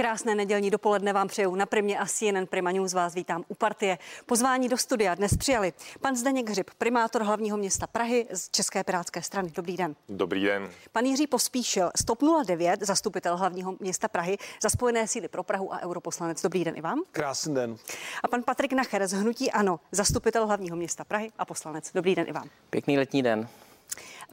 [0.00, 3.98] Krásné nedělní dopoledne vám přeju na Primě a CNN Prima News vás vítám u partie.
[4.26, 9.22] Pozvání do studia dnes přijali pan Zdeněk Hřib, primátor hlavního města Prahy z České pirátské
[9.22, 9.50] strany.
[9.54, 9.96] Dobrý den.
[10.08, 10.70] Dobrý den.
[10.92, 15.82] Pan Jiří Pospíšil, Stop 09, zastupitel hlavního města Prahy za Spojené síly pro Prahu a
[15.82, 16.42] europoslanec.
[16.42, 17.02] Dobrý den i vám.
[17.12, 17.76] Krásný den.
[18.22, 21.90] A pan Patrik Nacher z Hnutí Ano, zastupitel hlavního města Prahy a poslanec.
[21.94, 22.48] Dobrý den i vám.
[22.70, 23.48] Pěkný letní den.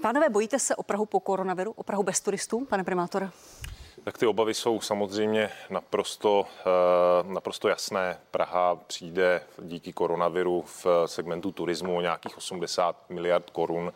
[0.02, 3.32] Pánové, bojíte se o Prahu po koronaviru, o Prahu bez turistů, pane primátor?
[4.08, 8.20] Tak ty obavy jsou samozřejmě naprosto, eh, naprosto jasné.
[8.32, 13.94] Praha přijde díky koronaviru v segmentu turismu o nějakých 80 miliard korun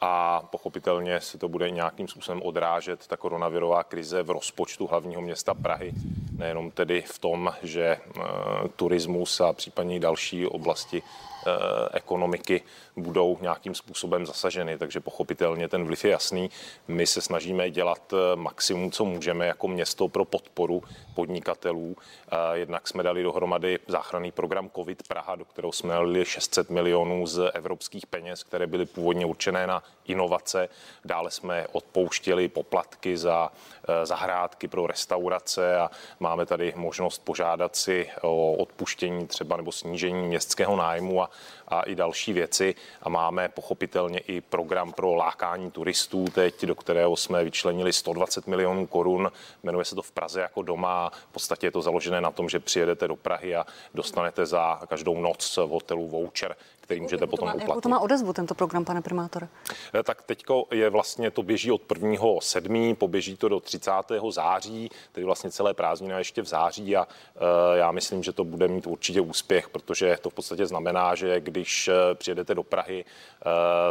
[0.00, 5.54] a pochopitelně se to bude nějakým způsobem odrážet, ta koronavirová krize v rozpočtu hlavního města
[5.54, 5.92] Prahy.
[6.38, 7.98] Nejenom tedy v tom, že e,
[8.76, 11.02] turismus a případně další oblasti
[11.46, 12.62] Eh, ekonomiky
[12.96, 14.78] budou nějakým způsobem zasaženy.
[14.78, 16.50] Takže pochopitelně ten vliv je jasný.
[16.88, 20.82] My se snažíme dělat eh, maximum, co můžeme jako město pro podporu
[21.14, 21.96] podnikatelů.
[21.96, 27.26] Eh, jednak jsme dali dohromady záchranný program COVID Praha, do kterého jsme dali 600 milionů
[27.26, 30.68] z evropských peněz, které byly původně určené na inovace.
[31.04, 33.52] Dále jsme odpouštěli poplatky za
[34.04, 35.90] zahrádky pro restaurace a
[36.20, 41.30] máme tady možnost požádat si o odpuštění třeba nebo snížení městského nájmu a
[41.72, 42.74] a i další věci.
[43.02, 48.86] A máme pochopitelně i program pro lákání turistů teď, do kterého jsme vyčlenili 120 milionů
[48.86, 49.32] korun.
[49.62, 51.10] Jmenuje se to v Praze jako doma.
[51.30, 55.20] V podstatě je to založené na tom, že přijedete do Prahy a dostanete za každou
[55.20, 57.82] noc v hotelu voucher, který můžete potom to má, uplatit.
[57.82, 59.48] to má odezvu tento program, pane primátor?
[59.94, 62.16] Eh, tak teďko je vlastně, to běží od 1.
[62.40, 62.94] 7.
[62.94, 63.90] poběží to do 30.
[64.30, 67.42] září, tedy vlastně celé prázdniny ještě v září a uh,
[67.74, 71.88] já myslím, že to bude mít určitě úspěch, protože to v podstatě znamená, že když
[71.88, 73.04] eh, přijedete do Prahy,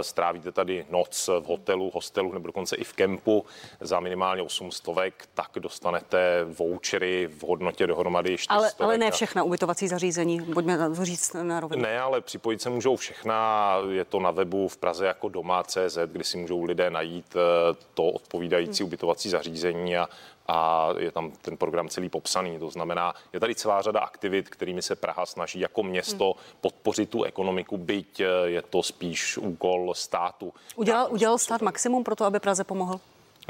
[0.01, 3.45] strávíte tady noc v hotelu, hostelu nebo dokonce i v kempu
[3.79, 8.53] za minimálně 8 stovek, tak dostanete vouchery v hodnotě dohromady 400.
[8.53, 11.81] Ale, ale ne všechna ubytovací zařízení, pojďme to říct na rovinu.
[11.81, 16.23] Ne, ale připojit se můžou všechna, je to na webu v Praze jako doma.cz, kdy
[16.23, 20.09] si můžou lidé najít eh, to odpovídající ubytovací zařízení a,
[20.47, 22.59] a je tam ten program celý popsaný.
[22.59, 27.23] To znamená, je tady celá řada aktivit, kterými se Praha snaží jako město podpořit tu
[27.23, 30.53] ekonomiku, byť eh, je to spíš úkol státu.
[30.75, 32.99] Udělal, udělal stát maximum pro to, aby Praze pomohl?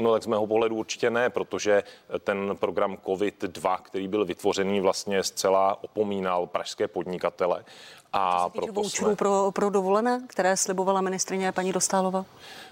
[0.00, 1.82] No tak z mého pohledu určitě ne, protože
[2.20, 7.64] ten program COVID-2, který byl vytvořený, vlastně zcela opomínal pražské podnikatele.
[8.12, 9.16] A proto jsme...
[9.16, 12.24] pro, pro dovolené, které slibovala ministrině paní Dostálova?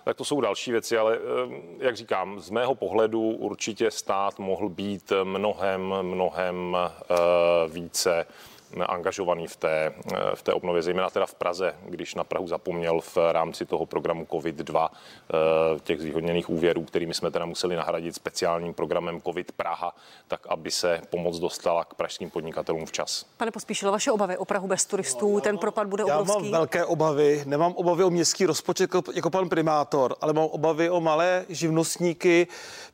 [0.04, 4.68] Tak to jsou další věci, ale eh, jak říkám, z mého pohledu určitě stát mohl
[4.68, 8.26] být mnohem, mnohem uh, více
[8.86, 9.92] angažovaný v té,
[10.34, 14.24] v té obnově, zejména teda v Praze, když na Prahu zapomněl v rámci toho programu
[14.24, 19.94] COVID-2 eh, těch zvýhodněných úvěrů, kterými jsme teda museli nahradit speciálním programem COVID Praha,
[20.28, 23.26] tak aby se pomoc dostala k pražským podnikatelům včas.
[23.36, 26.44] Pane Pospíšilo, vaše obavy o Prahu bez turistů, no, ten propad bude já obrovský?
[26.44, 30.44] Já mám velké obavy, nemám obavy o městský rozpočet jako, jako pan primátor, ale mám
[30.44, 32.46] obavy o malé živnostníky,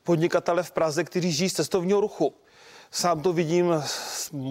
[0.03, 2.33] podnikatele v Praze, kteří žijí z cestovního ruchu.
[2.91, 3.73] Sám to vidím,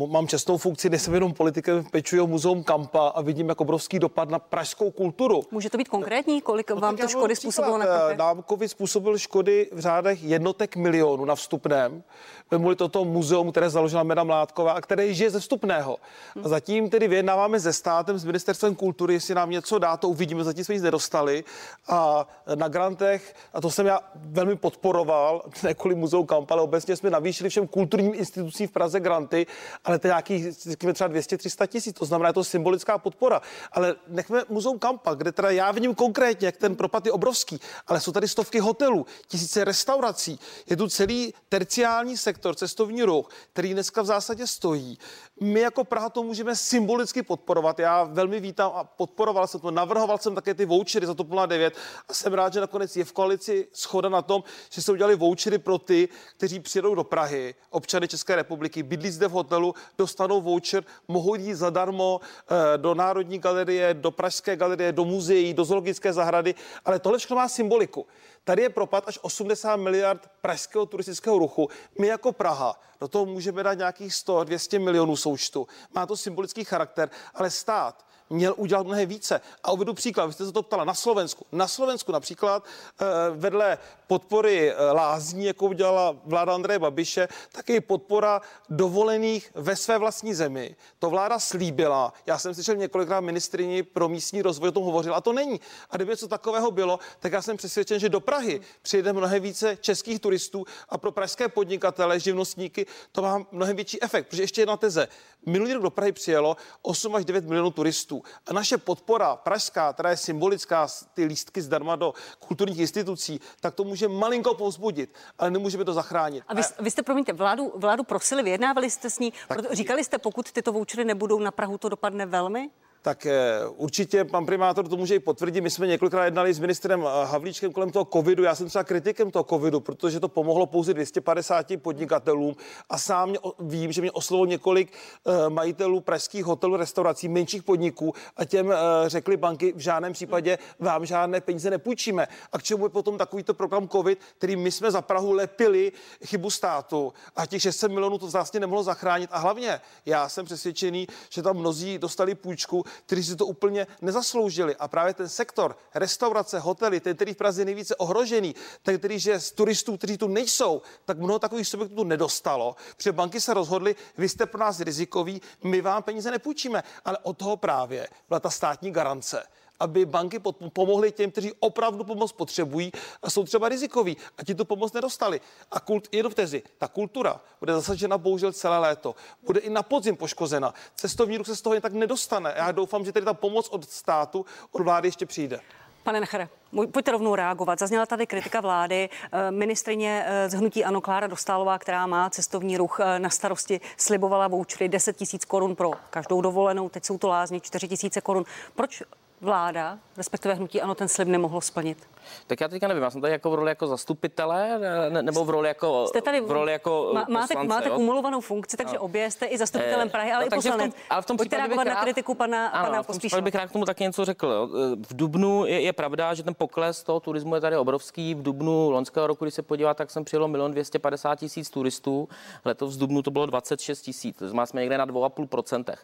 [0.07, 4.31] mám čestnou funkci, nejsem jenom politikem, pečuji o muzeum Kampa a vidím jako obrovský dopad
[4.31, 5.43] na pražskou kulturu.
[5.51, 6.41] Může to být konkrétní?
[6.41, 8.69] Kolik no, vám to škody způsobilo na Kampě?
[8.69, 12.03] Způsobil škody v řádech jednotek milionů na vstupném.
[12.51, 15.97] Vemuli toto muzeum, které založila Mena Mládková a které žije ze vstupného.
[16.45, 20.45] A zatím tedy vyjednáváme se státem, s ministerstvem kultury, jestli nám něco dá, to uvidíme,
[20.45, 21.45] zatím jsme nic nedostali.
[21.89, 26.97] A na grantech, a to jsem já velmi podporoval, ne kvůli muzeum Kampa, ale obecně
[26.97, 29.47] jsme navýšili všem kulturním institucím v Praze granty,
[29.85, 30.57] ale to je nějakých,
[30.93, 33.43] třeba 200-300 tisíc, to znamená, je to symbolická podpora.
[33.73, 38.01] Ale nechme muzeum Kampa, kde teda já vidím konkrétně, jak ten propad je obrovský, ale
[38.01, 40.39] jsou tady stovky hotelů, tisíce restaurací,
[40.71, 44.99] je tu celý terciální sektor, cestovní ruch, který dneska v zásadě stojí.
[45.41, 47.79] My jako Praha to můžeme symbolicky podporovat.
[47.79, 51.75] Já velmi vítám a podporoval jsem to, navrhoval jsem také ty vouchery za to 09
[52.09, 55.59] a jsem rád, že nakonec je v koalici schoda na tom, že se udělali vouchery
[55.59, 60.85] pro ty, kteří přijedou do Prahy, občany České republiky, bydlí zde v hotelu, dostanou voucher,
[61.09, 66.55] mohou jít zadarmo eh, do Národní galerie, do Pražské galerie, do muzeí, do zoologické zahrady,
[66.85, 68.07] ale tohle všechno má symboliku.
[68.47, 71.69] Tady je propad až 80 miliard pražského turistického ruchu.
[71.99, 75.69] My jako Praha do toho můžeme dát nějakých 100-200 milionů součtu.
[75.95, 79.41] Má to symbolický charakter, ale stát měl udělat mnohem více.
[79.65, 81.47] A uvedu příklad, vy jste se to ptala na Slovensku.
[81.53, 87.81] Na Slovensku například eh, vedle podpory eh, lázní, jako udělala vláda Andreje Babiše, tak i
[87.81, 90.77] podpora dovolených ve své vlastní zemi.
[90.99, 92.13] To vláda slíbila.
[92.27, 95.61] Já jsem slyšel několikrát ministrině pro místní rozvoj o tom hovořil a to není.
[95.91, 99.77] A kdyby něco takového bylo, tak já jsem přesvědčen, že do Prahy přijede mnohem více
[99.77, 104.29] českých turistů a pro pražské podnikatele, živnostníky to má mnohem větší efekt.
[104.29, 105.09] Protože ještě jedna teze.
[105.47, 108.16] Minulý rok do Prahy přijelo 8 až 9 milionů turistů.
[108.47, 113.85] A naše podpora pražská, která je symbolická, ty lístky zdarma do kulturních institucí, tak to
[113.85, 116.45] může malinko povzbudit, ale nemůžeme to zachránit.
[116.49, 120.05] A vy, vy jste, promiňte, vládu, vládu prosili, vyjednávali jste s ní, tak, proto, říkali
[120.05, 122.71] jste, pokud tyto vouchery nebudou na Prahu, to dopadne velmi?
[123.07, 125.61] Tak eh, určitě pan primátor to může i potvrdit.
[125.61, 128.43] My jsme několikrát jednali s ministrem eh, Havlíčkem kolem toho covidu.
[128.43, 132.57] Já jsem třeba kritikem toho covidu, protože to pomohlo pouze 250 podnikatelům
[132.91, 138.15] a sám mě, vím, že mě oslovilo několik eh, majitelů pražských hotelů, restaurací, menších podniků
[138.37, 138.75] a těm
[139.07, 142.29] řekli banky, v žádném případě vám žádné peníze nepůjčíme.
[142.53, 145.93] A k čemu je potom takovýto program COVID, který my jsme za Prahu lepili
[146.25, 149.31] chybu státu a těch 600 milionů to vlastně nemohlo zachránit.
[149.33, 154.77] A hlavně já jsem přesvědčený, že tam mnozí dostali půjčku, kteří si to úplně nezasloužili.
[154.77, 159.19] A právě ten sektor, restaurace, hotely, ten, který v Praze je nejvíce ohrožený, ten, který
[159.27, 162.77] je z turistů, kteří tu nejsou, tak mnoho takových subjektů tu nedostalo.
[162.97, 166.83] Protože banky se rozhodly, vy jste pro nás rizikový, my vám peníze nepůjčíme.
[167.05, 169.43] Ale od toho právě byla ta státní garance
[169.81, 170.39] aby banky
[170.73, 172.93] pomohly těm, kteří opravdu pomoc potřebují
[173.23, 175.41] a jsou třeba rizikoví a ti tu pomoc nedostali.
[175.71, 179.15] A kult, jenom tezi, ta kultura bude zasažena bohužel celé léto.
[179.43, 180.75] Bude i na podzim poškozena.
[180.95, 182.55] Cestovní ruch se z toho jen tak nedostane.
[182.57, 185.61] Já doufám, že tady ta pomoc od státu, od vlády ještě přijde.
[186.07, 186.49] Pane Nechere,
[186.93, 187.79] pojďte rovnou reagovat.
[187.79, 189.09] Zazněla tady kritika vlády.
[189.33, 193.81] Eh, ministrině eh, z hnutí Ano Klára Dostálová, která má cestovní ruch eh, na starosti,
[193.97, 196.89] slibovala vouchery 10 tisíc korun pro každou dovolenou.
[196.89, 198.45] Teď jsou to lázně 4 tisíce korun.
[198.75, 199.03] Proč
[199.41, 202.09] vláda, respektive hnutí ano, ten slib nemohlo splnit?
[202.47, 204.79] Tak já teďka nevím, já jsem tady jako v roli jako zastupitele,
[205.11, 207.95] ne, nebo v roli jako Jste tady v roli jako má, máte, poslance, máte jo?
[207.95, 209.01] kumulovanou funkci, takže no.
[209.01, 210.93] obě jste i zastupitelem Prahy, ale no, i poslanec.
[210.93, 213.19] V tom, ale v tom Pojďte reagovat rád, na kritiku pana, ano, pana v tom
[213.19, 214.47] případě bych rád k tomu taky něco řekl.
[214.47, 214.69] Jo.
[215.09, 218.35] V Dubnu je, je, pravda, že ten pokles toho turismu je tady obrovský.
[218.35, 222.29] V Dubnu loňského roku, když se podívá, tak jsem přijelo milion 250 tisíc turistů.
[222.65, 224.37] Letos v Dubnu to bylo 26 tisíc.
[224.37, 225.95] To znamená, jsme někde na 2,5%.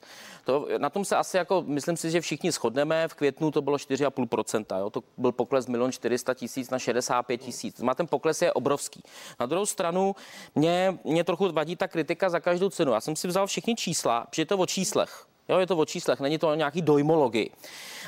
[0.45, 3.09] To, na tom se asi jako, myslím si, že všichni shodneme.
[3.09, 4.79] V květnu to bylo 4,5%.
[4.79, 4.91] Jo.
[4.91, 7.81] To byl pokles milion 400 tisíc na 65 tisíc.
[7.81, 9.03] Má ten pokles je obrovský.
[9.41, 10.17] Na druhou stranu
[10.55, 12.93] mě, mě trochu vadí ta kritika za každou cenu.
[12.93, 15.27] Já jsem si vzal všechny čísla, protože je to o číslech.
[15.49, 17.51] Jo, je to o číslech, není to o nějaký dojmologii.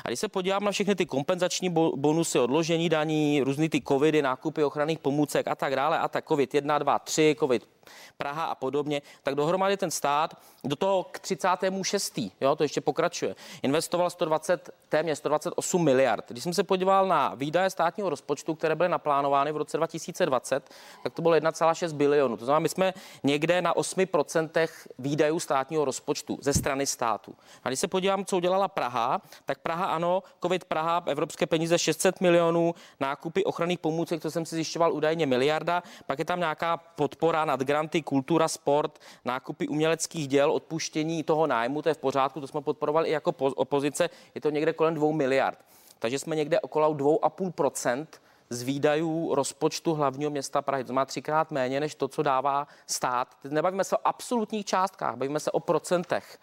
[0.05, 4.63] A když se podívám na všechny ty kompenzační bonusy, odložení daní, různý ty covidy, nákupy
[4.63, 7.67] ochranných pomůcek a tak dále, a tak covid 1, 2, 3, covid
[8.17, 12.19] Praha a podobně, tak dohromady ten stát do toho k 36.
[12.41, 13.35] Jo, to ještě pokračuje.
[13.63, 16.25] Investoval 120, téměř 128 miliard.
[16.27, 20.69] Když jsem se podíval na výdaje státního rozpočtu, které byly naplánovány v roce 2020,
[21.03, 22.37] tak to bylo 1,6 bilionu.
[22.37, 22.93] To znamená, my jsme
[23.23, 24.67] někde na 8%
[24.99, 27.35] výdajů státního rozpočtu ze strany státu.
[27.63, 32.21] A když se podívám, co udělala Praha, tak Praha ano, COVID Praha, evropské peníze 600
[32.21, 37.45] milionů, nákupy ochranných pomůcek, to jsem si zjišťoval údajně miliarda, pak je tam nějaká podpora
[37.45, 42.47] nad granty, kultura, sport, nákupy uměleckých děl, odpuštění toho nájmu, to je v pořádku, to
[42.47, 45.59] jsme podporovali i jako opozice, je to někde kolem 2 miliard.
[45.99, 48.07] Takže jsme někde okolo 2,5%
[48.49, 50.83] z výdajů rozpočtu hlavního města Prahy.
[50.83, 53.35] To má třikrát méně než to, co dává stát.
[53.41, 56.39] Teď nebavíme se o absolutních částkách, bavíme se o procentech.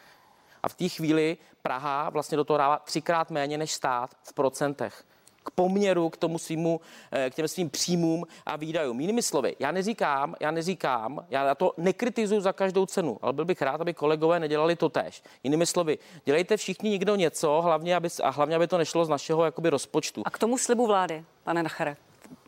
[0.63, 5.05] A v té chvíli Praha vlastně do toho dává třikrát méně než stát v procentech
[5.43, 6.81] k poměru k tomu svýmu,
[7.13, 9.01] eh, k těm svým příjmům a výdajům.
[9.01, 13.63] Jinými slovy, já neříkám, já neříkám, já to nekritizuju za každou cenu, ale byl bych
[13.63, 15.23] rád, aby kolegové nedělali to tež.
[15.45, 19.45] Jinými slovy, dělejte všichni někdo něco, hlavně aby, a hlavně, aby to nešlo z našeho
[19.45, 20.23] jakoby, rozpočtu.
[20.25, 21.97] A k tomu slibu vlády, pane Nachere?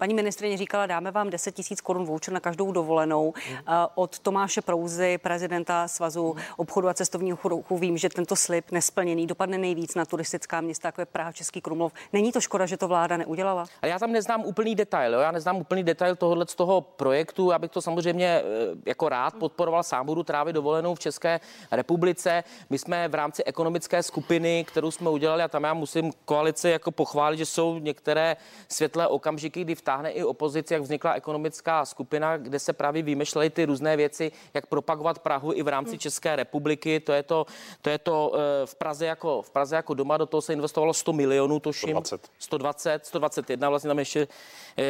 [0.04, 3.34] Paní ministrině říkala, dáme vám 10 tisíc korun voucher na každou dovolenou.
[3.48, 3.86] Hmm.
[3.94, 6.42] Od Tomáše Prouzy, prezidenta Svazu hmm.
[6.56, 11.00] obchodu a cestovního ruchu, vím, že tento slib nesplněný dopadne nejvíc na turistická města, jako
[11.00, 11.92] je Praha, Český Krumlov.
[12.12, 13.64] Není to škoda, že to vláda neudělala?
[13.82, 15.14] Ale já tam neznám úplný detail.
[15.14, 15.20] Jo?
[15.20, 17.50] Já neznám úplný detail tohohle z toho projektu.
[17.50, 18.42] Já bych to samozřejmě eh,
[18.86, 19.82] jako rád podporoval.
[19.82, 22.44] Sám budu trávit dovolenou v České republice.
[22.70, 26.90] My jsme v rámci ekonomické skupiny, kterou jsme udělali, a tam já musím koalici jako
[26.90, 28.36] pochválit, že jsou některé
[28.68, 33.50] světlé okamžiky, kdy kdy vtáhne i opozici, jak vznikla ekonomická skupina, kde se právě vymýšlely
[33.50, 35.98] ty různé věci, jak propagovat Prahu i v rámci hmm.
[35.98, 37.00] České republiky.
[37.00, 37.46] To je to,
[37.82, 40.94] to, je to eh, v, Praze jako, v Praze jako doma, do toho se investovalo
[40.94, 41.90] 100 milionů, tuším.
[41.90, 42.30] 120.
[42.38, 44.28] 120, 121, vlastně tam ještě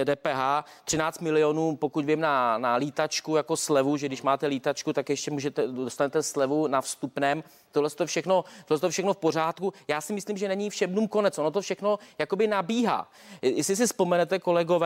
[0.04, 4.92] DPH, eh, 13 milionů, pokud vím, na, na lítačku jako slevu, že když máte lítačku,
[4.92, 7.42] tak ještě můžete, dostanete slevu na vstupném
[7.74, 9.72] tohle to všechno, tohle to všechno v pořádku.
[9.88, 11.38] Já si myslím, že není všem dnům konec.
[11.38, 13.10] Ono to všechno jakoby nabíhá.
[13.42, 14.83] Jestli si vzpomenete, kolegové,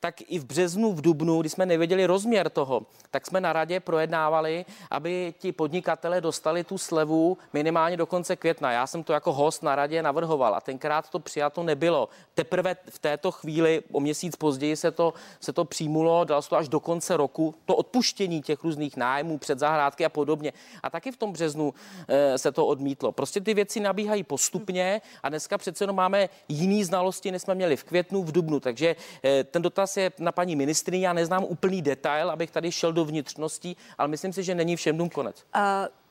[0.00, 3.80] tak i v březnu, v dubnu, kdy jsme nevěděli rozměr toho, tak jsme na radě
[3.80, 8.72] projednávali, aby ti podnikatele dostali tu slevu minimálně do konce května.
[8.72, 12.08] Já jsem to jako host na radě navrhoval a tenkrát to přijato nebylo.
[12.34, 16.56] Teprve v této chvíli, o měsíc později se to, se to přijmulo, dalo se to
[16.56, 20.52] až do konce roku, to odpuštění těch různých nájmů před zahrádky a podobně.
[20.82, 21.74] A taky v tom březnu
[22.08, 23.12] e, se to odmítlo.
[23.12, 27.76] Prostě ty věci nabíhají postupně a dneska přece jenom máme jiný znalosti, než jsme měli
[27.76, 28.60] v květnu, v dubnu.
[28.60, 31.06] Takže e, ten dotaz je na paní ministrině.
[31.06, 34.98] Já neznám úplný detail, abych tady šel do vnitřností, ale myslím si, že není všem
[34.98, 35.44] dům konec.
[35.56, 35.62] Uh...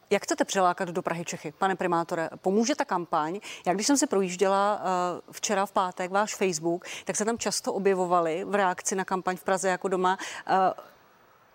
[0.09, 2.29] Jak chcete přilákat do Prahy Čechy, pane primátore?
[2.41, 3.39] Pomůže ta kampaň?
[3.65, 7.73] Já když jsem si projížděla uh, včera v pátek váš Facebook, tak se tam často
[7.73, 10.17] objevovaly v reakci na kampaň v Praze jako doma
[10.49, 10.55] uh,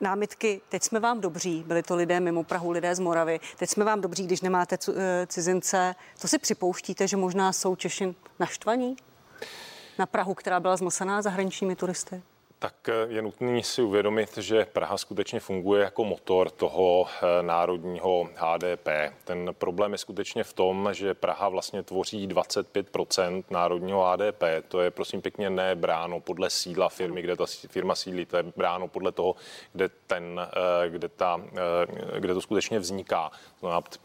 [0.03, 3.85] námitky, teď jsme vám dobří, byli to lidé mimo Prahu, lidé z Moravy, teď jsme
[3.85, 5.95] vám dobří, když nemáte eh, cizince.
[6.21, 8.97] To si připouštíte, že možná jsou Češi naštvaní
[9.99, 12.23] na Prahu, která byla zmasaná zahraničními turisty?
[12.63, 18.29] Tak eh, je nutné si uvědomit, že Praha skutečně funguje jako motor toho eh, národního
[18.35, 18.89] HDP.
[19.25, 24.43] Ten problém je skutečně v tom, že Praha vlastně tvoří 25% národního HDP.
[24.69, 28.43] To je prosím pěkně ne bráno podle sídla firmy, kde ta firma sídlí, to je
[28.57, 29.35] bráno podle toho,
[29.73, 31.41] kde, ten, eh, kde, ta,
[32.19, 33.31] kde to skutečně vzniká,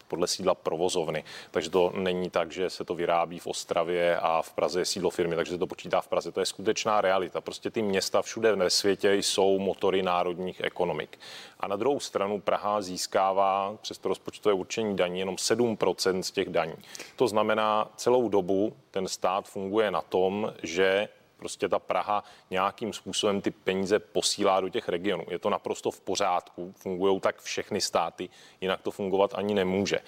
[0.07, 1.23] podle sídla provozovny.
[1.51, 5.09] Takže to není tak, že se to vyrábí v Ostravě a v Praze je sídlo
[5.09, 6.31] firmy, takže se to počítá v Praze.
[6.31, 7.41] To je skutečná realita.
[7.41, 11.19] Prostě ty města všude všude ve světě jsou motory národních ekonomik.
[11.59, 16.49] A na druhou stranu Praha získává přes to rozpočtové určení daní jenom 7% z těch
[16.49, 16.73] daní.
[17.15, 23.41] To znamená, celou dobu ten stát funguje na tom, že prostě ta Praha nějakým způsobem
[23.41, 25.23] ty peníze posílá do těch regionů.
[25.29, 28.29] Je to naprosto v pořádku, fungují tak všechny státy,
[28.61, 29.99] jinak to fungovat ani nemůže.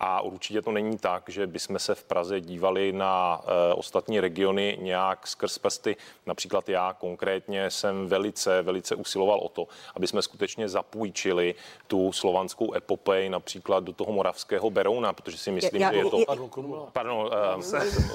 [0.00, 4.78] A určitě to není tak, že bychom se v Praze dívali na e, ostatní regiony
[4.80, 5.96] nějak skrz prsty.
[6.26, 11.54] Například já konkrétně jsem velice, velice usiloval o to, aby jsme skutečně zapůjčili
[11.86, 16.18] tu slovanskou epopej například do toho moravského Berouna, protože si myslím, já, že je to...
[16.26, 16.90] Pardon, Krumlova.
[16.92, 17.30] Pardon,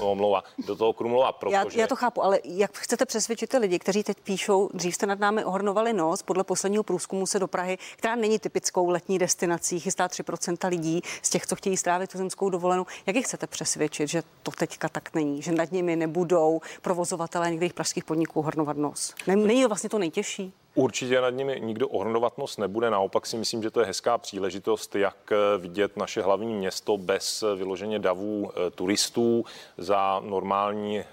[0.10, 1.56] omlouva, do toho Krumlova, protože...
[1.56, 5.06] Já, já to chápu, ale jak chcete přesvědčit ty lidi, kteří teď píšou, dřív jste
[5.06, 9.80] nad námi ohornovali nos, podle posledního průzkumu se do Prahy, která není typickou letní destinací,
[9.80, 12.86] chystá 3% lidí z těch, co chtějí strávit tu zemskou dovolenou.
[13.06, 17.74] Jak je chcete přesvědčit, že to teďka tak není, že nad nimi nebudou provozovatelé některých
[17.74, 19.14] pražských podniků hornovat nos?
[19.26, 20.52] Není to vlastně to nejtěžší?
[20.76, 24.94] Určitě nad nimi nikdo ohrnovat nos nebude, naopak si myslím, že to je hezká příležitost,
[24.96, 29.44] jak eh, vidět naše hlavní město bez eh, vyloženě davů eh, turistů
[29.78, 31.04] za normální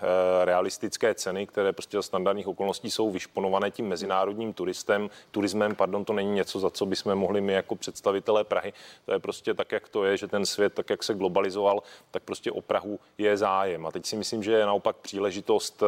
[0.44, 6.14] realistické ceny, které prostě za standardních okolností jsou vyšponované tím mezinárodním turistem, turismem, pardon, to
[6.14, 8.74] není něco, za co bychom mohli my jako představitelé Prahy.
[9.06, 12.24] To je prostě tak, jak to je, že ten svět, tak jak se globalizoval, tak
[12.24, 13.86] prostě o Prahu je zájem.
[13.86, 15.84] A teď si myslím, že je naopak příležitost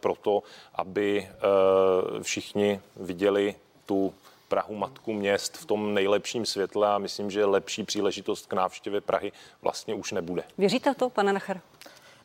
[0.00, 0.42] pro to,
[0.74, 1.28] aby
[2.22, 3.54] všichni viděli
[3.86, 4.14] tu
[4.48, 9.32] Prahu matku měst v tom nejlepším světle a myslím, že lepší příležitost k návštěvě Prahy
[9.62, 10.42] vlastně už nebude.
[10.58, 11.60] Věříte to, pane Nacher?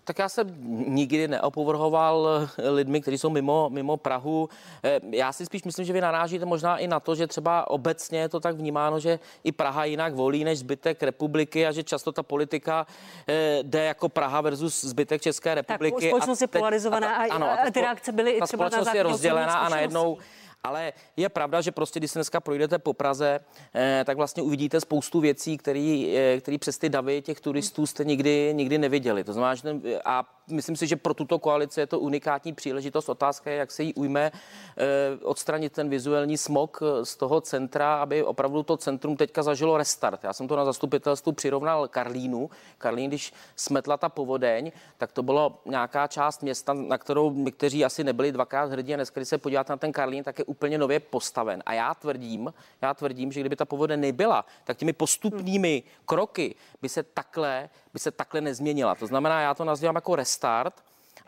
[0.04, 0.48] Tak já jsem
[0.88, 4.50] nikdy neopovrhoval lidmi, kteří jsou mimo, mimo Prahu.
[4.84, 8.20] Eh, já si spíš myslím, že vy narážíte možná i na to, že třeba obecně
[8.20, 12.12] je to tak vnímáno, že i Praha jinak volí než zbytek republiky a že často
[12.12, 12.88] ta politika
[13.28, 15.96] eh, jde jako Praha versus zbytek České republiky.
[16.02, 18.94] Tak společnost je polarizovaná a, a, ano, a ty reakce byly ta třeba společnost na
[18.94, 20.18] je rozdělená a najednou
[20.64, 23.40] ale je pravda, že prostě, když se dneska projdete po Praze,
[23.76, 26.06] eh, tak vlastně uvidíte spoustu věcí, které
[26.48, 29.24] eh, přes ty davy těch turistů jste nikdy, nikdy neviděli.
[29.24, 33.10] To znamená, že ten, a myslím si, že pro tuto koalici je to unikátní příležitost.
[33.10, 38.24] Otázka je, jak se jí ujme eh, odstranit ten vizuální smog z toho centra, aby
[38.24, 40.24] opravdu to centrum teďka zažilo restart.
[40.24, 42.50] Já jsem to na zastupitelstvu přirovnal Karlínu.
[42.78, 48.04] Karlín, když smetla ta povodeň, tak to bylo nějaká část města, na kterou kteří asi
[48.04, 51.00] nebyli dvakrát hrdí a dneska, když se podíváte na ten Karlín, tak je úplně nově
[51.00, 51.64] postaven.
[51.66, 56.90] A já tvrdím, já tvrdím, že kdyby ta povodeň nebyla, tak těmi postupnými kroky by
[56.90, 58.96] se takhle, by se takhle nezměnila.
[58.96, 60.74] To znamená, já to nazývám jako restart,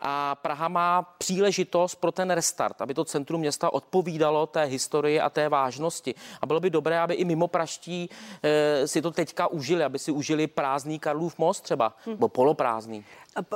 [0.00, 5.30] a Praha má příležitost pro ten restart, aby to centrum města odpovídalo té historii a
[5.30, 6.14] té vážnosti.
[6.40, 8.10] A bylo by dobré, aby i mimo praští
[8.42, 12.14] e, si to teďka užili, aby si užili prázdný Karlův most třeba, hmm.
[12.14, 13.04] nebo poloprázdný.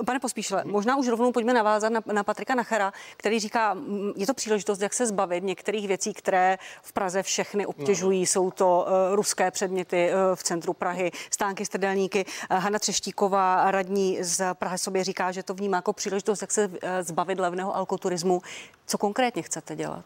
[0.06, 3.76] Pane Pospíšile, možná už rovnou pojďme navázat na, na Patrika Nachera, který říká,
[4.16, 8.20] je to příležitost, jak se zbavit některých věcí, které v Praze všechny obtěžují.
[8.20, 8.26] No.
[8.26, 12.24] Jsou to uh, ruské předměty uh, v centru Prahy, stánky, strdelníky.
[12.50, 16.66] Uh, Hanna Třeštíková, radní z Prahy, sobě říká, že to vnímá jako příležitost, jak se
[16.66, 18.42] uh, zbavit levného alkoturismu.
[18.86, 20.04] Co konkrétně chcete dělat?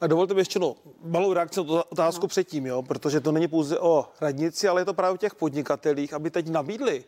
[0.00, 2.28] A dovolte mi ještě no, malou reakci na tu otázku no.
[2.28, 6.12] předtím, jo, protože to není pouze o radnici, ale je to právě o těch podnikatelích,
[6.12, 7.04] aby teď nabídli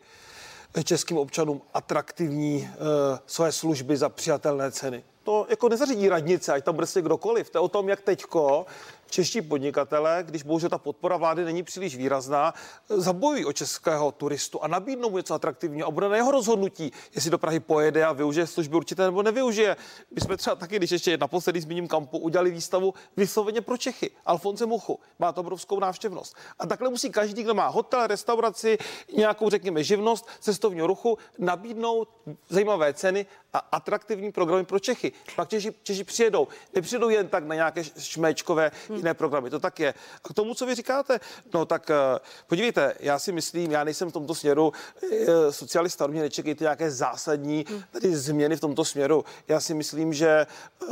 [0.83, 5.03] českým občanům atraktivní uh, své služby za přijatelné ceny.
[5.23, 7.49] To jako nezařídí radnice, ať tam bude kdokoliv.
[7.49, 8.65] To je o tom, jak teďko
[9.09, 12.53] čeští podnikatele, když bohužel ta podpora vlády není příliš výrazná,
[12.89, 17.31] zabojují o českého turistu a nabídnou mu něco atraktivního a bude na jeho rozhodnutí, jestli
[17.31, 19.77] do Prahy pojede a využije služby určité nebo nevyužije.
[20.15, 24.11] My jsme třeba taky, když ještě naposledy zmíním kampu, udělali výstavu vysloveně pro Čechy.
[24.25, 26.35] Alfonse Muchu má to obrovskou návštěvnost.
[26.59, 28.77] A takhle musí každý, kdo má hotel, restauraci,
[29.15, 32.09] nějakou, řekněme, živnost cestovního ruchu, nabídnout
[32.49, 35.11] zajímavé ceny a atraktivní programy pro Čechy.
[35.35, 36.47] Pak Češi, Češi přijedou.
[36.73, 39.49] Nepřijedou jen tak na nějaké šmečkové jiné programy.
[39.49, 39.93] To tak je.
[40.23, 41.19] A k tomu, co vy říkáte,
[41.53, 41.95] no tak eh,
[42.47, 44.73] podívejte, já si myslím, já nejsem v tomto směru
[45.03, 49.25] eh, socialista, mě nečekejte nějaké zásadní tady změny v tomto směru.
[49.47, 50.87] Já si myslím, že eh,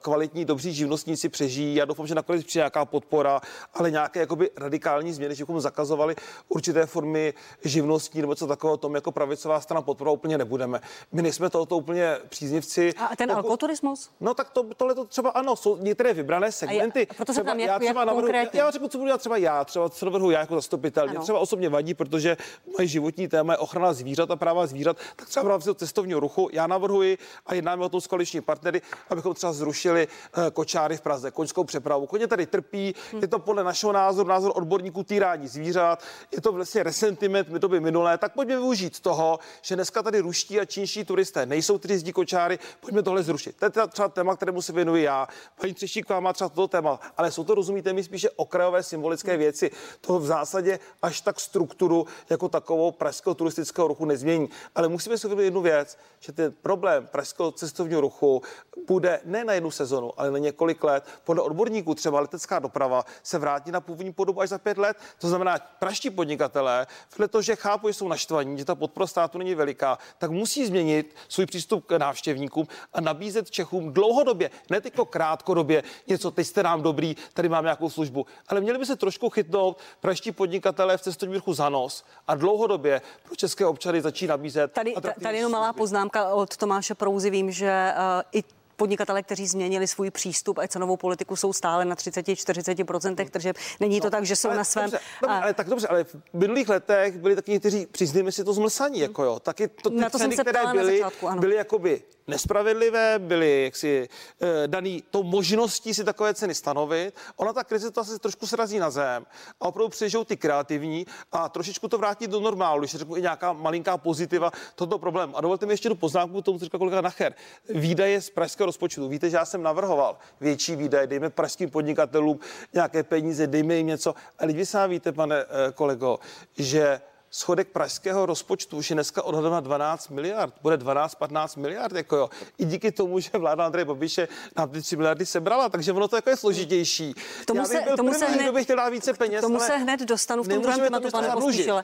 [0.00, 1.74] kvalitní, dobří živnostníci přežijí.
[1.74, 3.40] Já doufám, že nakonec přijde nějaká podpora,
[3.74, 6.16] ale nějaké jakoby radikální změny, že bychom zakazovali
[6.48, 10.80] určité formy živnostní nebo co takového, tom jako pravicová strana podpora úplně nebudeme.
[11.12, 12.94] My nejsme tohoto úplně příznivci.
[12.94, 14.10] A ten alkoturismus?
[14.20, 17.06] No tak to, tohle to třeba ano, jsou některé vybrané segmenty.
[17.06, 18.60] A, a proto se třeba, tam jak, já třeba jak navrhu, konkrétně?
[18.60, 21.08] já, já řeknu, co budu dělat třeba já, třeba co navrhu já jako zastupitel.
[21.08, 22.36] Mě třeba osobně vadí, protože
[22.78, 26.48] moje životní téma je ochrana zvířat a práva zvířat, tak třeba v rámci cestovního ruchu
[26.52, 31.00] já navrhuji a jednáme o tom s koaliční partnery, abychom třeba zrušili uh, kočáry v
[31.00, 32.06] Praze, koňskou přepravu.
[32.06, 33.22] Koně tady trpí, hmm.
[33.22, 37.68] je to podle našeho názoru, názor odborníků týrání zvířat, je to vlastně resentiment my to
[37.68, 41.94] by minulé, tak pojďme využít toho, že dneska tady ruští a čínští turisté nejsou, kteří
[41.94, 43.56] jezdí kočáry, pojďme tohle zrušit.
[43.56, 45.28] To je třeba téma, kterému se věnuji já.
[45.60, 49.70] Paní Třeštíková má třeba toto téma, ale jsou to, rozumíte mi, spíše okrajové symbolické věci.
[50.00, 54.48] To v zásadě až tak strukturu jako takovou pražského turistického ruchu nezmění.
[54.74, 58.42] Ale musíme si uvědomit jednu věc, že ten problém pražského cestovního ruchu
[58.86, 61.04] bude ne na jednu sezonu, ale na několik let.
[61.24, 64.96] Podle odborníků třeba letecká doprava se vrátí na původní podobu až za pět let.
[65.18, 69.38] To znamená, praští podnikatelé, vedle toho, že chápu, že jsou naštvaní, že ta podpora státu
[69.38, 75.04] není veliká, tak musí změnit svůj přístup k návštěvníkům a nabízet Čechům dlouhodobě, ne tyko
[75.04, 78.26] krátkodobě, něco, teď jste nám dobrý, tady mám nějakou službu.
[78.48, 83.02] Ale měli by se trošku chytnout praští podnikatelé v cestovním ruchu za nos a dlouhodobě
[83.22, 84.72] pro české občany začít nabízet.
[84.72, 87.30] Tady, tady jenom malá poznámka od Tomáše Prouzy.
[87.30, 88.44] Vím, že uh, i
[88.76, 93.56] podnikatele, kteří změnili svůj přístup a cenovou politiku, jsou stále na 30-40% tržeb.
[93.80, 94.90] Není to no, tak, že jsou ale na svém.
[94.90, 98.52] Dobře, dobře, ale tak dobře, ale v minulých letech byli taky někteří, přiznejme si to
[98.52, 99.40] zmlsaní, jako jo.
[99.40, 104.08] Taky to, ty na to ceny, které byly, začátku, byly jakoby nespravedlivé, byly jaksi
[104.40, 107.14] e, daný tou možností si takové ceny stanovit.
[107.36, 109.26] Ona ta krize to asi trošku srazí na zem
[109.60, 113.52] a opravdu přežijou ty kreativní a trošičku to vrátí do normálu, když řeknu i nějaká
[113.52, 115.32] malinká pozitiva toto problém.
[115.34, 117.34] A dovolte mi ještě tu poznámku tomu, co říkal kolega Nacher.
[117.68, 119.08] Výdaje z pražského rozpočtu.
[119.08, 122.38] Víte, že já jsem navrhoval větší výdaje, dejme pražským podnikatelům
[122.74, 124.14] nějaké peníze, dejme jim něco.
[124.38, 126.18] Ale vy sám víte, pane e, kolego,
[126.56, 127.00] že
[127.32, 130.54] schodek pražského rozpočtu už je dneska odhadem na 12 miliard.
[130.62, 132.30] Bude 12-15 miliard, jako jo.
[132.58, 136.16] I díky tomu, že vláda Andreje Babiše nám ty 3 miliardy sebrala, takže ono to
[136.16, 137.14] jako je složitější.
[137.46, 140.00] Tomu Já se, tomu první, se hned, bych chtěl dát více peněz, tomu se hned
[140.00, 141.28] dostanu v tom druhém tématu, pane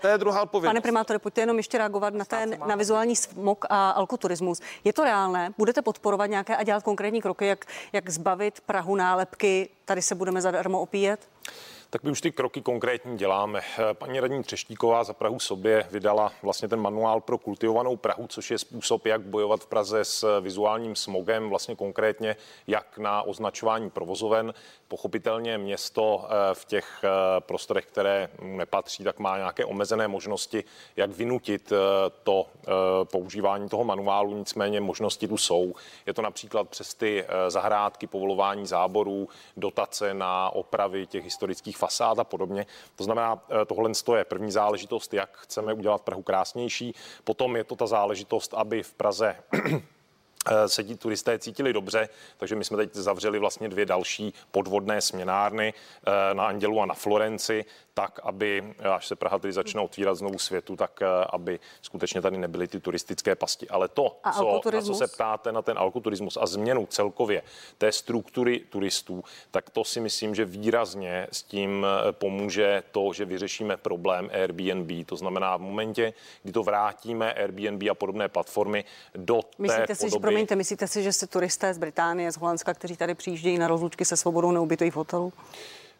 [0.01, 0.69] To je druhá odpověď.
[0.69, 4.61] Pane primátore, pojďte jenom ještě reagovat na, ten, na vizuální smog a alkoturismus.
[4.85, 5.51] Je to reálné?
[5.59, 9.69] Budete podporovat nějaké a dělat konkrétní kroky, jak, jak zbavit Prahu nálepky?
[9.85, 11.29] Tady se budeme zadarmo opíjet?
[11.91, 13.61] Tak my už ty kroky konkrétní děláme.
[13.93, 18.59] Paní radní Třeštíková za Prahu sobě vydala vlastně ten manuál pro kultivovanou Prahu, což je
[18.59, 24.55] způsob, jak bojovat v Praze s vizuálním smogem, vlastně konkrétně jak na označování provozoven.
[24.89, 27.09] Pochopitelně město eh, v těch eh,
[27.41, 30.65] prostorech, které nepatří, tak má nějaké omezené možnosti,
[30.97, 31.77] jak vynutit eh,
[32.23, 32.47] to
[33.05, 35.75] používání toho manuálu, nicméně možnosti tu jsou.
[36.07, 42.25] Je to například přes ty zahrádky, povolování záborů, dotace na opravy těch historických fasád a
[42.25, 42.67] podobně.
[42.97, 46.95] To znamená, eh, tohle je první záležitost, jak chceme udělat Prahu krásnější.
[47.25, 52.57] Potom je to ta záležitost, aby v Praze eh, se ti turisté cítili dobře, takže
[52.57, 57.65] my jsme teď zavřeli vlastně dvě další podvodné směnárny eh, na Andělu a na Florenci
[57.99, 61.01] tak, aby, až se Praha tedy začne otvírat znovu světu, tak
[61.33, 63.69] aby skutečně tady nebyly ty turistické pasti.
[63.69, 67.43] Ale to, co, na co se ptáte na ten alkoturismus a změnu celkově
[67.79, 73.77] té struktury turistů, tak to si myslím, že výrazně s tím pomůže to, že vyřešíme
[73.77, 75.07] problém Airbnb.
[75.07, 78.85] To znamená v momentě, kdy to vrátíme Airbnb a podobné platformy
[79.15, 80.23] do myslíte té si, podoby...
[80.23, 84.05] Promiňte, myslíte si, že se turisté z Británie, z Holandska, kteří tady přijíždějí na rozlučky
[84.05, 85.33] se svobodou, neubytují v hotelu?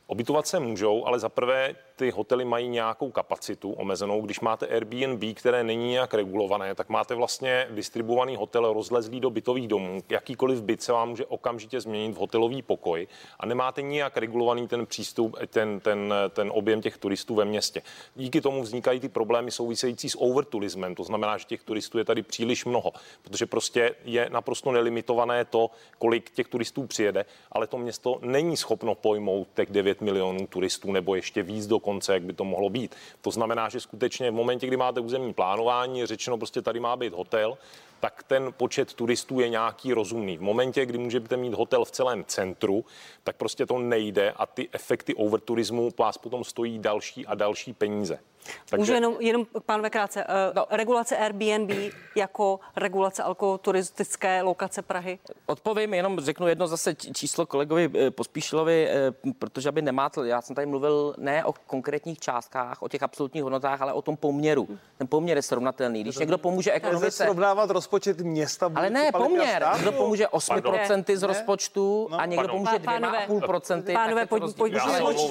[0.07, 4.21] Obytovat se můžou, ale za prvé ty hotely mají nějakou kapacitu omezenou.
[4.21, 9.69] Když máte Airbnb, které není nějak regulované, tak máte vlastně distribuovaný hotel rozlezlý do bytových
[9.69, 10.03] domů.
[10.09, 13.09] Jakýkoliv byt se vám může okamžitě změnit v hotelový pokoj
[13.41, 17.83] a nemáte nijak regulovaný ten přístup, ten, ten, ten objem těch turistů ve městě.
[18.15, 20.95] Díky tomu vznikají ty problémy související s overturismem.
[20.95, 25.71] To znamená, že těch turistů je tady příliš mnoho, protože prostě je naprosto nelimitované to,
[25.99, 31.15] kolik těch turistů přijede, ale to město není schopno pojmout těch 9 milionů turistů nebo
[31.15, 32.95] ještě víc do konce, jak by to mohlo být.
[33.23, 36.97] To znamená, že skutečně v momentě, kdy máte územní plánování, je řečeno prostě tady má
[36.97, 37.59] být hotel,
[38.01, 40.37] tak ten počet turistů je nějaký rozumný.
[40.37, 42.85] V momentě, kdy můžete mít hotel v celém centru,
[43.25, 48.19] tak prostě to nejde a ty efekty overturismu vás potom stojí další a další peníze.
[48.71, 48.81] Takže...
[48.81, 50.67] Můžu jenom, jenom pánové krátce, uh, no.
[50.71, 51.71] regulace Airbnb
[52.17, 55.19] jako regulace alkoturistické lokace Prahy?
[55.47, 60.57] Odpovím, jenom řeknu jedno zase číslo kolegovi eh, Pospíšilovi, eh, protože aby nemátl, já jsem
[60.57, 64.69] tady mluvil ne o konkrétních částkách, o těch absolutních hodnotách, ale o tom poměru.
[64.99, 66.03] Ten poměr je srovnatelný.
[66.03, 67.25] Když někdo pomůže ekonomice...
[67.25, 68.71] srovnávat rozpočet města.
[68.75, 69.67] Ale ne, poměr.
[69.81, 73.93] Kdo pomůže 8% z rozpočtu a někdo pomůže 2,5%.
[73.93, 74.81] Pánové, pojďme.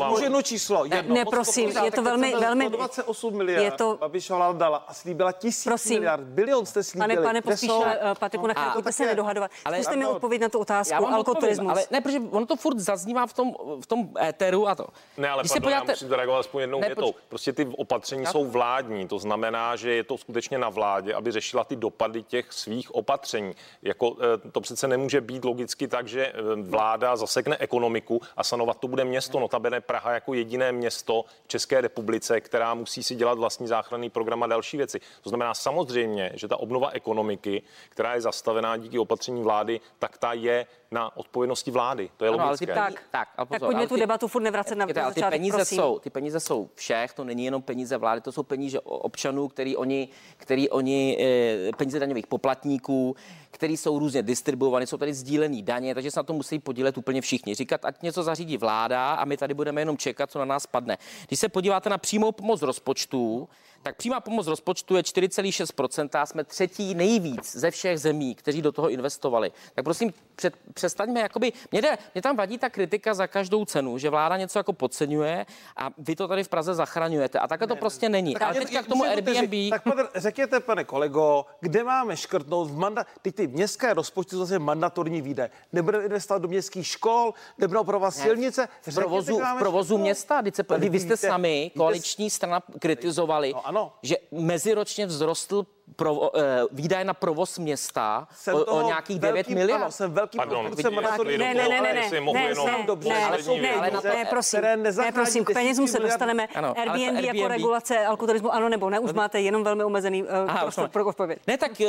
[0.10, 0.86] Můžu jedno číslo.
[1.08, 2.70] Ne, prosím, je to velmi, velmi...
[3.08, 3.98] 8 miliard je to...
[4.00, 5.94] Babišova vláda dala a slíbila tisíc Prosím.
[5.94, 6.24] miliard.
[6.24, 7.16] Bilion jste slíbili.
[7.16, 9.52] Pane, pane Pospíšile, uh, Patriku, na chvíli se nedohadovat.
[9.66, 11.08] Ale, Zkuste mi odpovědět na tu otázku.
[11.08, 11.72] Alkoturismus.
[11.72, 14.88] Ale ne, protože ono to furt zaznívá v tom, v tom éteru a to.
[15.18, 15.92] Ne, ale Když pardon, podíváte...
[15.92, 17.16] já musím zareagovat aspoň jednou ne, větou.
[17.30, 18.32] Prostě ty opatření já...
[18.32, 22.54] jsou vládní, to znamená, že je to skutečně na vládě, aby řešila ty dopady těch
[22.54, 23.56] svých opatření.
[23.82, 24.16] Jako,
[24.46, 28.88] eh, to přece nemůže být logicky tak, že eh, vláda zasekne ekonomiku a sanovat to
[28.88, 33.68] bude město, notabene Praha jako jediné město v České republice, která musí si dělat vlastní
[33.68, 35.00] záchranný program a další věci.
[35.22, 40.34] To znamená samozřejmě, že ta obnova ekonomiky, která je zastavená díky opatření vlády, tak ta
[40.34, 42.10] je na odpovědnosti vlády.
[42.18, 42.74] To je ano, logické.
[42.74, 45.14] Ale ty, tak, tak, ale pozor, tak pojďme tu ty, debatu furt nevracet na začátek,
[45.16, 45.78] ty peníze prosím.
[45.78, 49.78] jsou, ty peníze jsou všech, to není jenom peníze vlády, to jsou peníze občanů, který
[49.78, 53.16] oni, který oni eh, peníze daňových poplatníků,
[53.52, 57.22] který jsou různě distribuovány, jsou tady sdílený daně, takže se na to musí podílet úplně
[57.22, 57.56] všichni.
[57.56, 60.98] Říkat, ať něco zařídí vláda a my tady budeme jenom čekat, co na nás padne.
[61.28, 63.50] Když se podíváte na přímou pomoc rozpočtu,
[63.84, 68.72] tak přímá pomoc rozpočtu je 4,6%, a jsme třetí nejvíc ze všech zemí, kteří do
[68.72, 69.52] toho investovali.
[69.76, 73.98] Tak prosím, před, přestaňme, jakoby, mě, jde, mě tam vadí ta kritika za každou cenu,
[73.98, 75.46] že vláda něco jako podceňuje
[75.78, 77.40] a vy to tady v Praze zachraňujete.
[77.40, 78.34] A takhle to prostě není.
[78.34, 79.54] Tak Ale teďka k tomu Airbnb...
[79.70, 83.06] Tak pane, řekněte, pane kolego, kde máme škrtnout v manda...
[83.22, 85.50] Teď ty městské rozpočty jsou zase mandatorní výdaje.
[85.74, 88.68] Nebudeme investovat do městských škol, nebudeme opravovat silnice.
[88.82, 93.77] V provozu, v provozu města, se, vy, vy jste sami, koaliční strana, kritizovali, no, ano.
[94.04, 96.30] Že meziročně vzrostl pro, uh,
[96.72, 99.82] výdaje na provoz města o, o nějakých 9 miliard.
[99.82, 101.02] Ano, jsem velký Pardon, jsem ne,
[101.38, 104.62] ne, ne, ne, ne, ne, ne, ne, dobře, ne, ale ne, ne, ne, ne, prosím,
[104.98, 106.48] ne, prosím, k penězům se dostaneme.
[106.48, 110.62] Ano, Airbnb, jako regulace alkoturismu, ano nebo ne, už máte jenom velmi omezený uh, Aha,
[110.62, 111.40] prostor pro odpověď.
[111.48, 111.88] Ne, tak uh,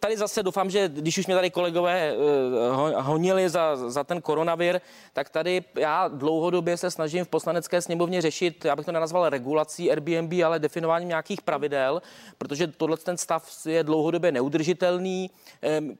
[0.00, 4.80] tady zase doufám, že když už mě tady kolegové uh, honili za, za ten koronavir,
[5.12, 9.90] tak tady já dlouhodobě se snažím v poslanecké sněmovně řešit, já bych to nenazval regulací
[9.90, 12.02] Airbnb, ale definováním nějakých pravidel,
[12.38, 15.30] protože tohle ten stav stav je dlouhodobě neudržitelný.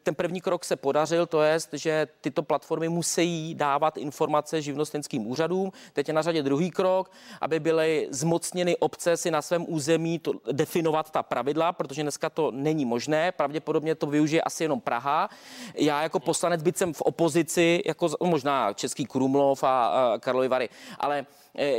[0.03, 5.73] Ten první krok se podařil, to je, že tyto platformy musí dávat informace živnostenským úřadům.
[5.93, 10.33] Teď je na řadě druhý krok, aby byly zmocněny obce si na svém území to,
[10.53, 13.33] definovat ta pravidla, protože dneska to není možné.
[13.33, 15.29] Pravděpodobně to využije asi jenom Praha.
[15.75, 20.69] Já jako poslanec, byť jsem v opozici, jako možná Český Krumlov a, a Karlovy Vary,
[20.99, 21.27] ale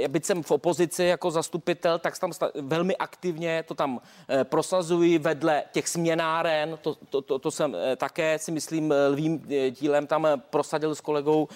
[0.07, 5.63] byť jsem v opozici jako zastupitel, tak tam velmi aktivně to tam eh, prosazuji vedle
[5.71, 10.95] těch směnáren, to, to, to, to jsem eh, také si myslím lvým dílem tam prosadil
[10.95, 11.47] s kolegou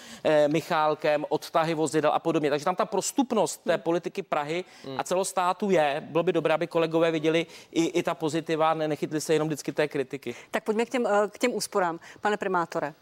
[0.46, 2.50] Michálkem, odtahy vozidel a podobně.
[2.50, 4.64] Takže tam ta prostupnost té politiky Prahy
[4.98, 6.02] a celostátu je.
[6.10, 9.88] Bylo by dobré, aby kolegové viděli i, i ta pozitiva, nechytli se jenom vždycky té
[9.88, 10.34] kritiky.
[10.50, 12.00] Tak pojďme k těm, k těm úsporám.
[12.20, 12.94] Pane primátore,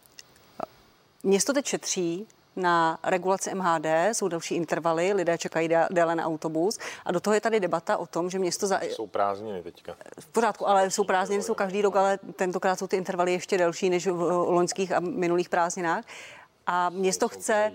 [1.23, 2.27] město teď šetří,
[2.61, 7.40] na regulaci MHD, jsou další intervaly, lidé čekají déle na autobus a do toho je
[7.40, 8.81] tady debata o tom, že město za...
[8.83, 9.96] Jsou prázdniny teďka.
[10.20, 13.90] V pořádku, ale jsou prázdniny, jsou každý rok, ale tentokrát jsou ty intervaly ještě delší
[13.90, 16.05] než v loňských a minulých prázdninách.
[16.66, 17.73] A město chce,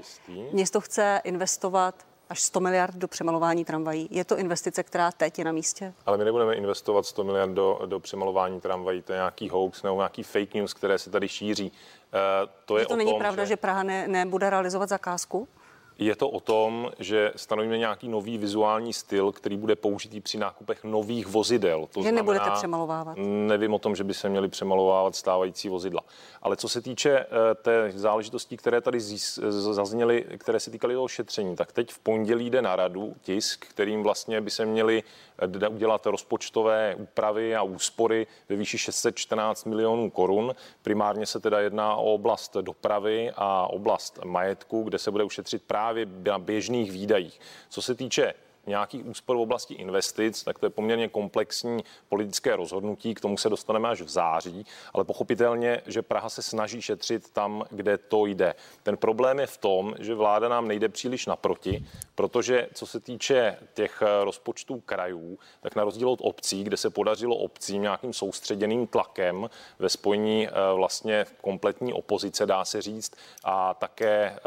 [0.52, 1.96] město chce investovat
[2.30, 4.08] až 100 miliard do přemalování tramvají.
[4.12, 5.94] Je to investice, která teď je na místě?
[6.06, 9.02] Ale my nebudeme investovat 100 miliard do, do přemalování tramvají.
[9.02, 11.72] To je nějaký hoax nebo nějaký fake news, které se tady šíří.
[12.14, 15.48] Uh, to je to není tom, pravda, že, že Praha ne, nebude realizovat zakázku?
[16.00, 20.84] Je to o tom, že stanovíme nějaký nový vizuální styl, který bude použitý při nákupech
[20.84, 21.88] nových vozidel.
[21.92, 23.18] To že znamená, nebudete přemalovávat?
[23.48, 26.02] Nevím o tom, že by se měli přemalovávat stávající vozidla.
[26.42, 27.26] Ale co se týče uh,
[27.62, 29.00] té záležitostí, které tady
[29.50, 34.04] zazněly, které se týkaly toho šetření, tak teď v pondělí jde na radu tisk, kterým
[34.04, 35.04] vlastně by se měli
[35.64, 40.56] eh, udělat rozpočtové úpravy a úspory ve výši 614 milionů korun.
[40.82, 45.85] Primárně se teda jedná o oblast dopravy a oblast majetku, kde se bude ušetřit právě
[46.24, 47.40] na běžných výdajích.
[47.70, 48.34] Co se týče
[48.68, 53.50] nějakých úspor v oblasti investic, tak to je poměrně komplexní politické rozhodnutí, k tomu se
[53.50, 58.56] dostaneme až v září, ale pochopitelně, že Praha se snaží šetřit tam, kde to jde.
[58.84, 63.58] Ten problém je v tom, že vláda nám nejde příliš naproti, protože co se týče
[63.74, 69.50] těch rozpočtů krajů, tak na rozdíl od obcí, kde se podařilo obcím nějakým soustředěným tlakem
[69.80, 74.40] ve spojení eh, vlastně kompletní opozice, dá se říct, a také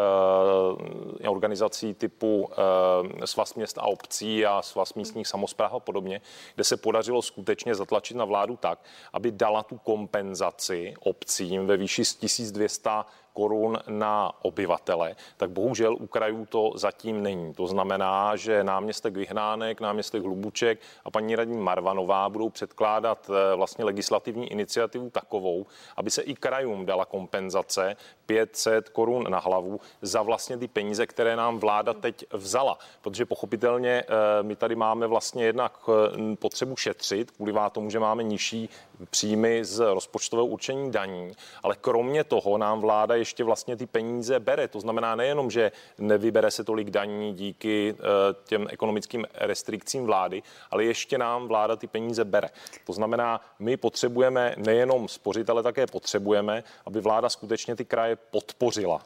[1.23, 6.21] eh, organizací typu eh, Svaz měst a obcí, obcí a svaz místních samozpráv a podobně,
[6.55, 8.79] kde se podařilo skutečně zatlačit na vládu tak,
[9.13, 12.91] aby dala tu kompenzaci obcím ve výši z 1200
[13.39, 17.55] korun na obyvatele, tak bohužel u krajů to zatím není.
[17.55, 23.85] To znamená, že náměstek Vyhnánek, náměstek Hlubuček a paní radní Marvanová budou předkládat eh, vlastně
[23.85, 27.97] legislativní iniciativu takovou, aby se i krajům dala kompenzace
[28.27, 32.79] 500 korun na hlavu za vlastně ty peníze, které nám vláda teď vzala.
[33.03, 38.23] Protože pochopitelně eh, my tady máme vlastně jednak eh, potřebu šetřit, kvůli tomu, že máme
[38.23, 38.69] nižší
[39.11, 41.33] příjmy z rozpočtového určení daní,
[41.63, 44.69] ale kromě toho nám vláda ještě vlastně ty peníze bere.
[44.69, 48.05] To znamená nejenom, že nevybere se tolik daní díky eh,
[48.45, 52.51] těm ekonomickým restrikcím vlády, ale ještě nám vláda ty peníze bere.
[52.87, 59.03] To znamená, my potřebujeme nejenom spořit, ale také potřebujeme, aby vláda skutečně ty kraje podpořila.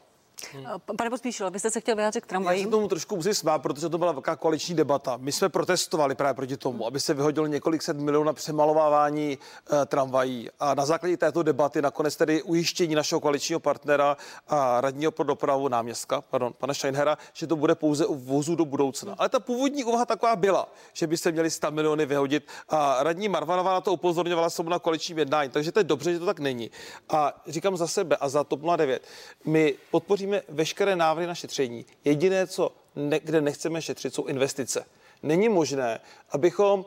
[0.53, 0.65] Hmm.
[0.97, 2.61] Pane Pospíšil, vy jste se chtěl vyjádřit k tramvajím?
[2.61, 5.17] Já se tomu trošku musím smát, protože to byla velká koaliční debata.
[5.17, 9.37] My jsme protestovali právě proti tomu, aby se vyhodilo několik set milionů na přemalovávání
[9.81, 10.49] e, tramvají.
[10.59, 14.17] A na základě této debaty nakonec tedy ujištění našeho koaličního partnera
[14.47, 18.65] a radního pro dopravu náměstka, pardon, pana Scheinhera, že to bude pouze u vozu do
[18.65, 19.15] budoucna.
[19.17, 22.47] Ale ta původní úvaha taková byla, že by se měli 100 miliony vyhodit.
[22.69, 25.49] A radní Marvanová na to upozorňovala se na koaličním jednání.
[25.49, 26.71] Takže to je dobře, že to tak není.
[27.09, 29.03] A říkám za sebe a za TOP 09.
[29.45, 31.85] My podpoříme podpoříme veškeré návrhy na šetření.
[32.05, 34.85] Jediné, co ne, kde nechceme šetřit, jsou investice.
[35.23, 35.99] Není možné,
[36.31, 36.85] abychom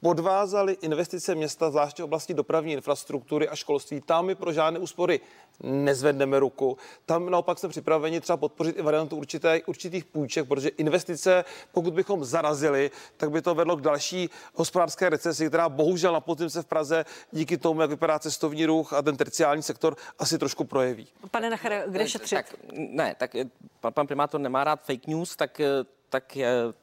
[0.00, 4.00] podvázali investice města, zvláště v oblasti dopravní infrastruktury a školství.
[4.00, 5.20] Tam my pro žádné úspory
[5.60, 6.78] nezvedneme ruku.
[7.06, 12.24] Tam naopak jsme připraveni třeba podpořit i variantu určité, určitých půjček, protože investice, pokud bychom
[12.24, 16.66] zarazili, tak by to vedlo k další hospodářské recesi, která bohužel na podzim se v
[16.66, 21.08] Praze díky tomu, jak vypadá cestovní ruch a ten terciální sektor, asi trošku projeví.
[21.30, 22.36] Pane Nachere, kde šetřit?
[22.36, 23.44] Tak, ne, tak eh,
[23.80, 25.68] pan, pan primátor nemá rád fake news, tak, eh,
[26.08, 26.36] tak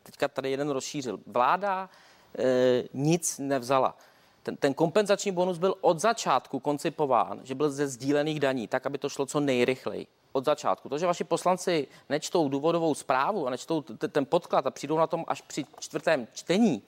[0.03, 1.19] teďka tady jeden rozšířil.
[1.27, 1.89] Vláda
[2.93, 3.97] nic nevzala.
[4.43, 8.97] Ten, ten kompenzační bonus byl od začátku koncipován, že byl ze sdílených daní, tak, aby
[8.97, 10.07] to šlo co nejrychleji.
[10.31, 10.89] Od začátku.
[10.89, 15.07] To, že vaši poslanci nečtou důvodovou zprávu a nečtou t- ten podklad a přijdou na
[15.07, 16.81] tom až při čtvrtém čtení,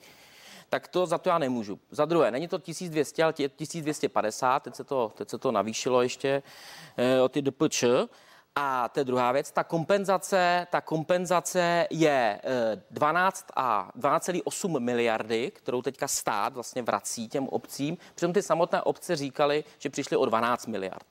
[0.70, 1.78] tak to za to já nemůžu.
[1.90, 6.42] Za druhé, není to 1200, ale 1250, teď se to, teď se to navýšilo ještě
[6.96, 7.84] e, o ty DPČ.
[8.60, 12.40] A to je druhá věc, ta kompenzace, ta kompenzace je
[12.90, 18.82] 12 eh, a 12,8 miliardy, kterou teďka stát vlastně vrací těm obcím, přitom ty samotné
[18.82, 21.06] obce říkali, že přišly o 12 miliard.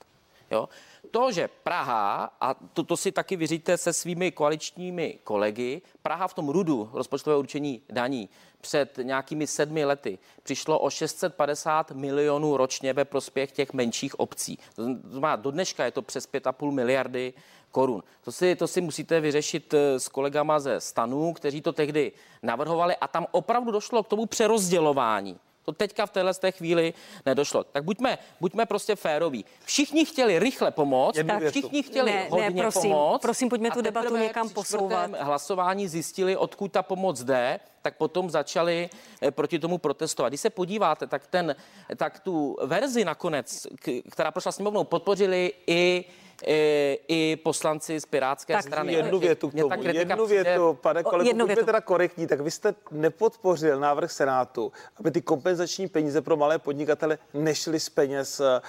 [0.52, 0.70] Jo?
[1.12, 6.34] To, že Praha, a to, to si taky vyříte se svými koaličními kolegy, Praha v
[6.34, 8.30] tom rudu rozpočtového určení daní
[8.62, 14.60] před nějakými sedmi lety přišlo o 650 milionů ročně ve prospěch těch menších obcí.
[14.76, 17.34] To znamená, do dneška je to přes 5,5 miliardy
[17.72, 18.04] korun.
[18.24, 22.12] To si, to si musíte vyřešit eh, s kolegama ze stanů, kteří to tehdy
[22.44, 25.40] navrhovali a tam opravdu došlo k tomu přerozdělování.
[25.68, 26.94] To teďka v téhle té chvíli
[27.26, 27.64] nedošlo.
[27.64, 29.46] Tak buďme, buďme prostě féroví.
[29.66, 33.22] Všichni chtěli rychle pomoct, tak všichni chtěli ne, hodně ne, prosím, pomoct.
[33.22, 35.12] Prosím, pojďme tu debatu někam posouvat.
[35.20, 38.90] hlasování zjistili, odkud ta pomoc jde, tak potom začali
[39.22, 40.32] eh, proti tomu protestovat.
[40.32, 41.56] Když se podíváte, tak, ten,
[41.96, 43.68] tak tu verzi nakonec,
[44.12, 46.06] která prošla sněmovnou, podpořili i
[46.46, 48.94] i, i poslanci z Pirátské tak, strany.
[48.94, 51.66] Jednu větu k tomu, jednu větu, pane kolego, jednu větu.
[51.66, 57.18] teda korektní, tak vy jste nepodpořil návrh Senátu, aby ty kompenzační peníze pro malé podnikatele
[57.34, 58.62] nešly z peněz, eh,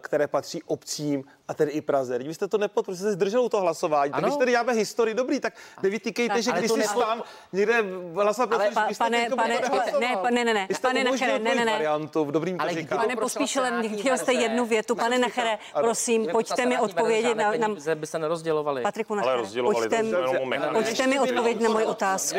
[0.00, 2.18] které patří obcím a tedy i Praze.
[2.18, 4.12] Vy jste to nepodpořili, jste se zdržel u toho hlasování.
[4.12, 7.00] Tak když tady děláme historii, dobrý, tak nevytýkejte, tak, že když si nepo...
[7.00, 7.84] stan někde
[8.14, 9.60] hlasoval pro pa, pane, pane,
[10.00, 11.72] ne, ne, ne, ne, pane Nachere, ne, ne, ne.
[11.72, 16.78] Variantu, v dobrým ale pane Pospíšile, chtěl jste jednu větu, pane Nachere, prosím, pojďte mi
[16.78, 17.52] odpovědět na...
[17.56, 17.68] na...
[17.94, 18.82] by se nerozdělovali.
[18.82, 19.62] Patriku Nachere,
[20.72, 22.38] pojďte mi odpovědět na moji otázku.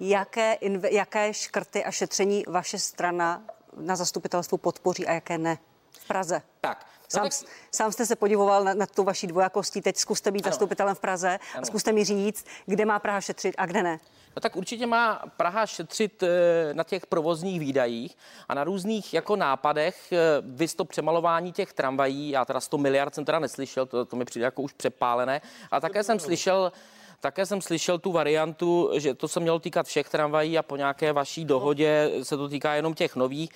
[0.00, 0.56] Jaké,
[0.90, 3.42] jaké škrty a šetření vaše strana
[3.76, 5.58] na zastupitelstvu podpoří a jaké ne
[6.00, 6.42] v Praze?
[6.60, 7.48] Tak, Sám, no tak...
[7.70, 10.52] sám jste se podivoval na, na tu vaší dvojakostí, teď zkuste být ano.
[10.52, 11.62] zastupitelem v Praze ano.
[11.62, 14.00] a zkuste mi říct, kde má Praha šetřit a kde ne.
[14.36, 16.28] No tak určitě má Praha šetřit eh,
[16.72, 18.16] na těch provozních výdajích
[18.48, 20.12] a na různých jako nápadech.
[20.12, 24.16] Eh, vy to přemalování těch tramvají, já teda 100 miliard jsem teda neslyšel, to, to
[24.16, 25.40] mi přijde jako už přepálené,
[25.70, 26.72] a také jsem slyšel
[27.20, 31.12] také jsem slyšel tu variantu, že to se mělo týkat všech tramvají a po nějaké
[31.12, 33.50] vaší dohodě se to týká jenom těch nových.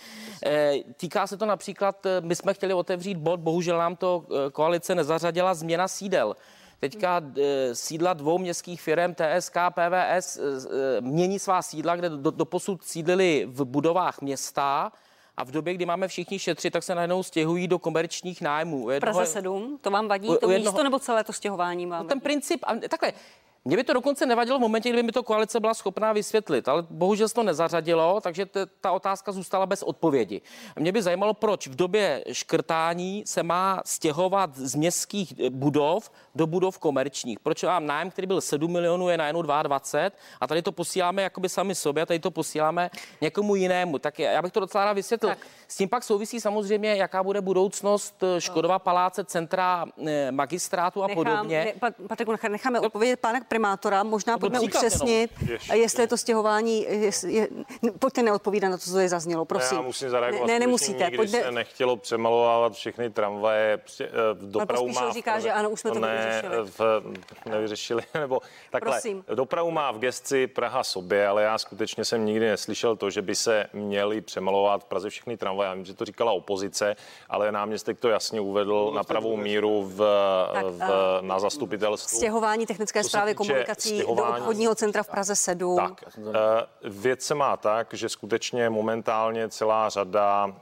[0.46, 4.50] Eh, týká se to například, eh, my jsme chtěli otevřít bod, bohužel nám to eh,
[4.50, 6.36] koalice nezařadila, změna sídel.
[6.80, 7.22] Teďka
[7.72, 10.38] sídla dvou městských firm TSK, PVS
[11.00, 14.92] mění svá sídla, kde do, do posud sídlili v budovách města,
[15.36, 18.88] a v době, kdy máme všichni šetřit, tak se najednou stěhují do komerčních nájmů.
[19.00, 22.02] Praze 7, to vám vadí, to jednoho, místo nebo celé to stěhování vám?
[22.02, 23.12] No, ten princip, takhle,
[23.64, 26.86] mě by to dokonce nevadilo v momentě, kdyby mi to koalice byla schopná vysvětlit, ale
[26.90, 30.40] bohužel se to nezařadilo, takže t- ta otázka zůstala bez odpovědi.
[30.78, 36.46] Mě by zajímalo, proč v době škrtání se má stěhovat z městských eh, budov do
[36.46, 37.40] budov komerčních.
[37.40, 39.80] Proč mám nájem, který byl 7 milionů, je najednou 22
[40.40, 43.98] a tady to posíláme jakoby sami sobě a tady to posíláme někomu jinému.
[43.98, 45.30] Tak já bych to docela rád vysvětlil.
[45.30, 45.46] Tak.
[45.68, 51.06] S tím pak souvisí samozřejmě, jaká bude budoucnost eh, Škodova paláce, centra eh, magistrátu a
[51.06, 51.74] Nechám, podobně.
[51.82, 55.76] Ne, Patriku, necháme odpovědět pana primátora, možná pojďme upřesnit, Ještě.
[55.76, 57.48] jestli je to stěhování, je, je,
[57.98, 59.76] pojďte neodpovídat na to, co je zaznělo, prosím.
[59.76, 60.46] Ne, já musím zareagovat.
[60.46, 61.04] Ne, ne nemusíte.
[61.04, 61.42] Nikdy pojďte.
[61.42, 65.12] se nechtělo přemalovávat všechny tramvaje, prostě, v dopravu má...
[65.12, 67.02] říká, že ano, už jsme to ne, v,
[67.50, 68.92] nevyřešili, nebo takhle.
[68.92, 69.24] Prosím.
[69.34, 73.34] Dopravu má v gesci Praha sobě, ale já skutečně jsem nikdy neslyšel to, že by
[73.34, 75.68] se měli přemalovat v Praze všechny tramvaje.
[75.68, 76.96] Já vím, že to říkala opozice,
[77.28, 80.04] ale náměstek to jasně uvedl no, na pravou míru v,
[80.52, 82.16] tak, v, na zastupitelstvu.
[82.16, 85.76] Stěhování technické zprávy komunikací do obchodního centra v Praze 7.
[85.76, 90.52] Tak, eh, věc se má tak, že skutečně momentálně celá řada uh,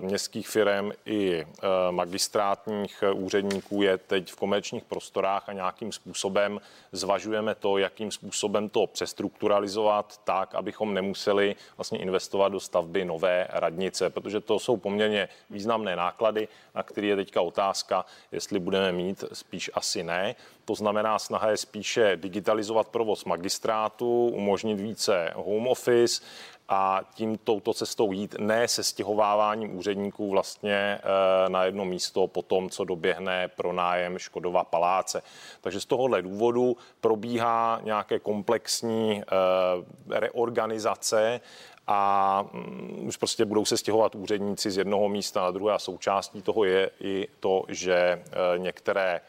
[0.00, 1.50] městských firm i uh,
[1.90, 6.60] magistrátních úředníků je teď v komerčních prostorách a nějakým způsobem
[6.92, 14.10] zvažujeme to, jakým způsobem to přestrukturalizovat tak, abychom nemuseli vlastně investovat do stavby nové radnice,
[14.10, 19.70] protože to jsou poměrně významné náklady, na které je teďka otázka, jestli budeme mít, spíš
[19.74, 20.34] asi ne.
[20.64, 26.22] To znamená, snaha je spíše digitalizovat provoz magistrátu, umožnit více home office,
[26.68, 32.42] a tím touto cestou jít, ne se stěhováváním úředníků vlastně eh, na jedno místo po
[32.42, 35.22] tom, co doběhne pronájem Škodova paláce.
[35.60, 41.40] Takže z tohohle důvodu probíhá nějaké komplexní eh, reorganizace
[41.86, 46.42] a mm, už prostě budou se stěhovat úředníci z jednoho místa na druhé a součástí
[46.42, 49.20] toho je i to, že eh, některé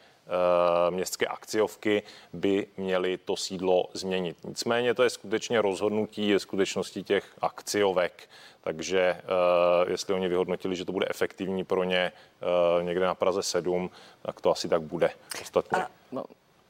[0.90, 4.36] městské akciovky by měly to sídlo změnit.
[4.44, 8.28] Nicméně to je skutečně rozhodnutí je skutečnosti těch akciovek,
[8.60, 9.22] takže eh,
[9.90, 13.90] jestli oni vyhodnotili, že to bude efektivní pro ně eh, někde na Praze 7,
[14.22, 15.10] tak to asi tak bude.
[15.42, 15.78] Ostatně.
[15.78, 16.24] A, no.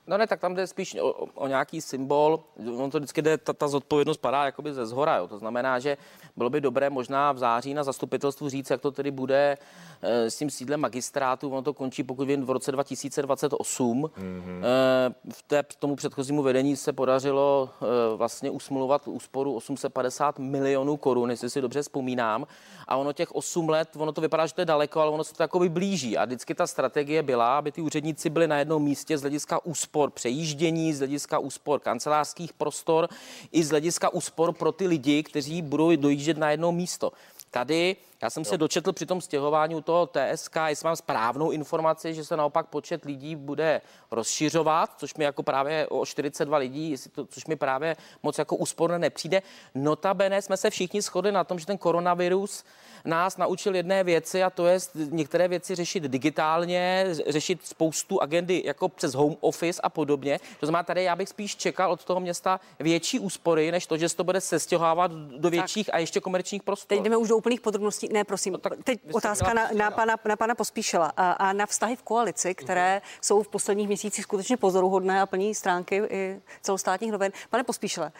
[0.06, 2.44] No ne, tak tam jde spíš o, o nějaký symbol.
[2.78, 5.16] On to vždycky jde, ta, ta zodpovědnost padá jakoby ze zhora.
[5.16, 5.28] Jo.
[5.28, 5.96] To znamená, že
[6.36, 9.58] bylo by dobré možná v září na zastupitelstvu říct, jak to tedy bude
[10.02, 11.50] e, s tím sídlem magistrátu.
[11.50, 14.02] Ono to končí, pokud vím, v roce 2028.
[14.02, 14.62] Mm-hmm.
[14.64, 21.30] E, v té, tomu předchozímu vedení se podařilo e, vlastně usmluvat úsporu 850 milionů korun,
[21.30, 22.46] jestli si dobře vzpomínám.
[22.88, 25.34] A ono těch 8 let, ono to vypadá, že to je daleko, ale ono se
[25.34, 26.18] to jako blíží.
[26.18, 29.95] A vždycky ta strategie byla, aby ty úředníci byli na jednom místě z hlediska úspor
[30.10, 33.08] přejíždění, z hlediska úspor kancelářských prostor,
[33.52, 37.12] i z hlediska úspor pro ty lidi, kteří budou dojíždět na jedno místo.
[37.50, 38.44] Tady já jsem jo.
[38.44, 42.66] se dočetl při tom stěhování u toho TSK, jestli mám správnou informaci, že se naopak
[42.66, 47.56] počet lidí bude rozšiřovat, což mi jako právě o 42 lidí, jestli to, což mi
[47.56, 49.42] právě moc jako úsporné nepřijde.
[49.74, 52.64] Notabene jsme se všichni shodli na tom, že ten koronavirus
[53.04, 54.78] nás naučil jedné věci a to je
[55.10, 60.40] některé věci řešit digitálně, řešit spoustu agendy jako přes home office a podobně.
[60.60, 64.08] To znamená, tady já bych spíš čekal od toho města větší úspory, než to, že
[64.08, 65.94] se to bude sestěhovávat do větších tak.
[65.94, 66.88] a ještě komerčních prostor.
[66.88, 68.05] Teď jdeme už do úplných podrobností.
[68.12, 71.66] Ne, prosím, no, tak teď otázka na, na, pana, na pana Pospíšela a, a na
[71.66, 73.18] vztahy v koalici, které uh-huh.
[73.20, 77.32] jsou v posledních měsících skutečně pozoruhodné a plní stránky i celostátních novin.
[77.50, 78.12] Pane Pospíšele,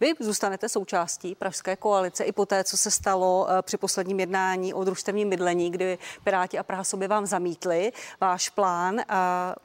[0.00, 4.74] Vy zůstanete součástí Pražské koalice i po té, co se stalo eh, při posledním jednání
[4.74, 9.00] o družstevním bydlení, kdy Piráti a Praha sobě vám zamítli váš plán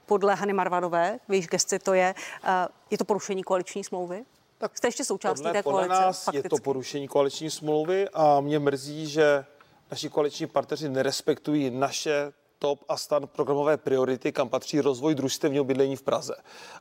[0.06, 4.26] podle Hany Marvanové, víš, gesty to je, eh, je to porušení koaliční smlouvy?
[4.58, 6.02] Tak Jste ještě součástí podle, té podle koalice?
[6.02, 6.46] nás fakticky.
[6.46, 9.46] je to porušení koaliční smlouvy a mě mrzí, že
[9.92, 15.96] naši koaliční partneři nerespektují naše top a stan programové priority, kam patří rozvoj družstevního bydlení
[15.96, 16.36] v Praze.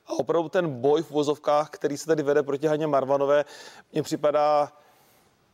[0.06, 3.44] A opravdu ten boj v vozovkách, který se tady vede proti Haně Marvanové,
[3.92, 4.72] mně připadá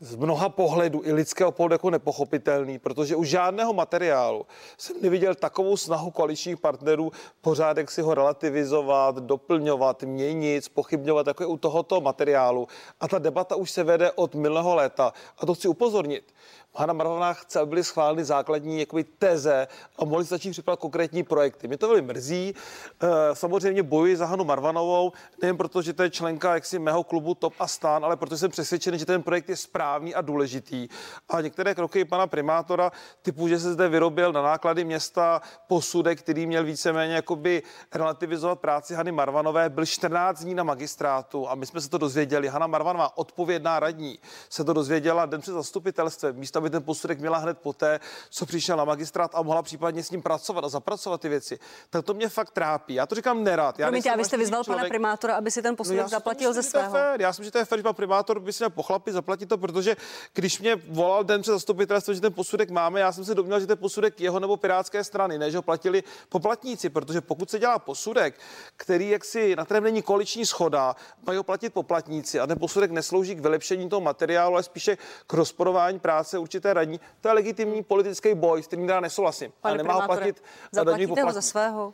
[0.01, 4.47] z mnoha pohledů i lidského pohledu jako nepochopitelný, protože u žádného materiálu
[4.79, 11.47] jsem neviděl takovou snahu koaličních partnerů pořádek si ho relativizovat, doplňovat, měnit, pochybňovat, jako je
[11.47, 12.69] u tohoto materiálu.
[13.01, 15.13] A ta debata už se vede od minulého léta.
[15.39, 16.35] A to chci upozornit.
[16.77, 19.69] Hanna Marvanová chce, aby byly schváleny základní jakoby, teze
[19.99, 21.69] a mohly začít připravovat konkrétní projekty.
[21.69, 22.55] Mě to velmi mrzí.
[23.03, 25.13] Eh, samozřejmě bojuji za Hanu Marvanovou,
[25.43, 28.51] nejen proto, že to je členka jaksi mého klubu Top a Stan, ale protože jsem
[28.51, 30.89] přesvědčený, že ten projekt je správný a důležitý.
[31.29, 36.47] A některé kroky pana primátora, typu, že se zde vyrobil na náklady města posudek, který
[36.47, 37.63] měl víceméně jakoby
[37.95, 42.49] relativizovat práci Hany Marvanové, byl 14 dní na magistrátu a my jsme se to dozvěděli.
[42.49, 44.19] Hana Marvanová, odpovědná radní,
[44.49, 46.37] se to dozvěděla den před zastupitelstvem.
[46.37, 48.01] Místo, aby ten posudek měla hned poté,
[48.31, 51.59] co přišel na magistrát a mohla případně s ním pracovat a zapracovat ty věci.
[51.91, 52.95] Tak to mě fakt trápí.
[52.95, 53.79] Já to říkám nerad.
[53.79, 54.81] Já Promiňte, abyste vyzval člověk...
[54.81, 56.93] pana primátora, aby si ten posudek no zaplatil myslím, ze svého.
[56.93, 57.21] Fér.
[57.21, 59.59] Já myslím, že to je fér, že pan primátor by si měl pochlapit, zaplatit to,
[59.59, 59.97] protože
[60.35, 63.67] když mě volal den před zastupitelstvo, že ten posudek máme, já jsem se domněl, že
[63.67, 67.79] ten posudek jeho nebo pirátské strany, ne, že ho platili poplatníci, protože pokud se dělá
[67.79, 68.35] posudek,
[68.77, 70.97] který jaksi, na kterém není koaliční schoda,
[71.27, 74.97] mají ho platit poplatníci a ten posudek neslouží k vylepšení toho materiálu, ale spíše
[75.27, 77.01] k rozporování práce určité radní.
[77.21, 79.53] To je legitimní politický boj, s kterým já nesouhlasím.
[79.61, 80.43] Pane ale nemá ho platit
[80.73, 81.93] Zaplatíte ho za svého?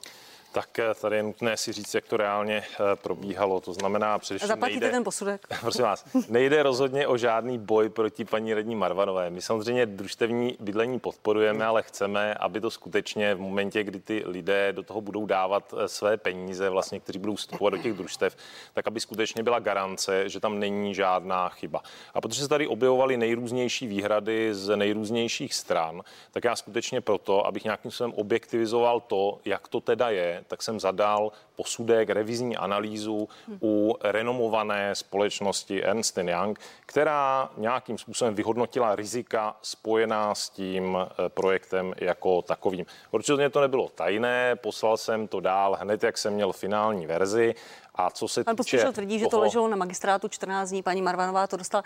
[0.53, 3.61] Tak tady je nutné si říct, jak to reálně eh, probíhalo.
[3.61, 4.49] To znamená především.
[4.49, 5.47] Zaplatíte nejde, ten posudek?
[5.61, 9.31] Prosím vás, nejde rozhodně o žádný boj proti paní radní Marvanové.
[9.31, 14.73] My samozřejmě družstevní bydlení podporujeme, ale chceme, aby to skutečně v momentě, kdy ty lidé
[14.73, 18.37] do toho budou dávat eh, své peníze, vlastně, kteří budou vstupovat do těch družstev,
[18.75, 21.83] tak aby skutečně byla garance, že tam není žádná chyba.
[22.15, 27.65] A protože se tady objevovaly nejrůznější výhrady z nejrůznějších stran, tak já skutečně proto, abych
[27.65, 33.29] nějakým způsobem objektivizoval to, jak to teda je, tak jsem zadal posudek, revizní analýzu
[33.63, 41.95] u renomované společnosti Ernst Young, která nějakým způsobem vyhodnotila rizika spojená s tím eh, projektem
[41.97, 42.87] jako takovým.
[43.11, 47.55] Určitě to nebylo tajné, poslal jsem to dál hned, jak jsem měl finální verzi.
[47.95, 49.27] A co se Pan Pospíšil tvrdí, toho...
[49.27, 51.85] že to leželo na magistrátu 14 dní, paní Marvanová to dostala.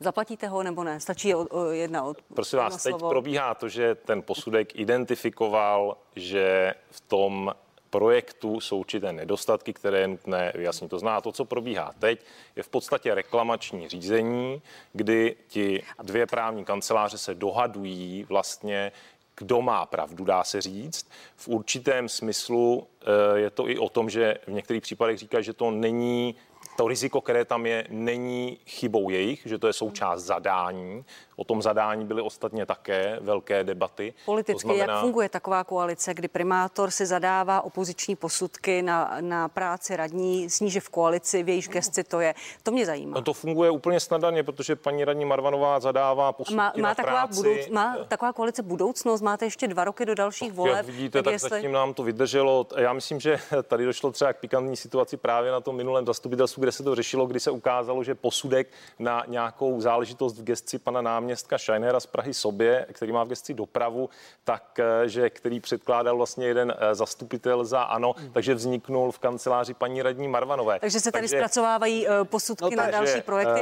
[0.00, 1.00] Zaplatíte ho nebo ne?
[1.00, 2.22] Stačí o, o jedna od.
[2.34, 7.54] Prosím vás, teď probíhá to, že ten posudek identifikoval, že v tom
[7.94, 10.90] projektu jsou určité nedostatky, které je nutné vyjasnit.
[10.90, 12.20] To zná to, co probíhá teď,
[12.56, 18.92] je v podstatě reklamační řízení, kdy ti dvě právní kanceláře se dohadují vlastně,
[19.36, 21.06] kdo má pravdu, dá se říct.
[21.36, 25.52] V určitém smyslu eh, je to i o tom, že v některých případech říká, že
[25.52, 26.34] to není
[26.76, 31.04] to riziko, které tam je, není chybou jejich, že to je součást zadání.
[31.36, 34.14] O tom zadání byly ostatně také velké debaty.
[34.26, 34.92] Politicky, znamená...
[34.92, 40.80] jak funguje taková koalice, kdy primátor si zadává opoziční posudky na, na práci radní, sníže
[40.80, 42.34] v koalici, v jejíž gesci to je.
[42.62, 43.14] To mě zajímá.
[43.14, 47.26] No to funguje úplně snadně, protože paní radní Marvanová zadává posudky má, má na taková
[47.26, 47.42] práci.
[47.42, 49.20] Budouc, má taková koalice budoucnost?
[49.20, 50.76] Máte ještě dva roky do dalších voleb?
[50.76, 51.48] Jak vidíte, tak, tak jestli...
[51.48, 52.66] zatím nám to vydrželo.
[52.76, 56.72] Já myslím, že tady došlo třeba k pikantní situaci právě na tom minulém zastupitelstvu, kde
[56.72, 58.68] se to řešilo, kdy se ukázalo, že posudek
[58.98, 61.23] na nějakou záležitost v gesci pana náměstka
[61.56, 64.10] Scheinera z Prahy sobě, který má v gesci dopravu,
[64.44, 68.32] tak eh, že který předkládal vlastně jeden eh, zastupitel za ANO, hmm.
[68.32, 70.80] takže vzniknul v kanceláři paní radní Marvanové.
[70.80, 73.60] Takže se tady takže, zpracovávají eh, posudky no, na takže, další projekty.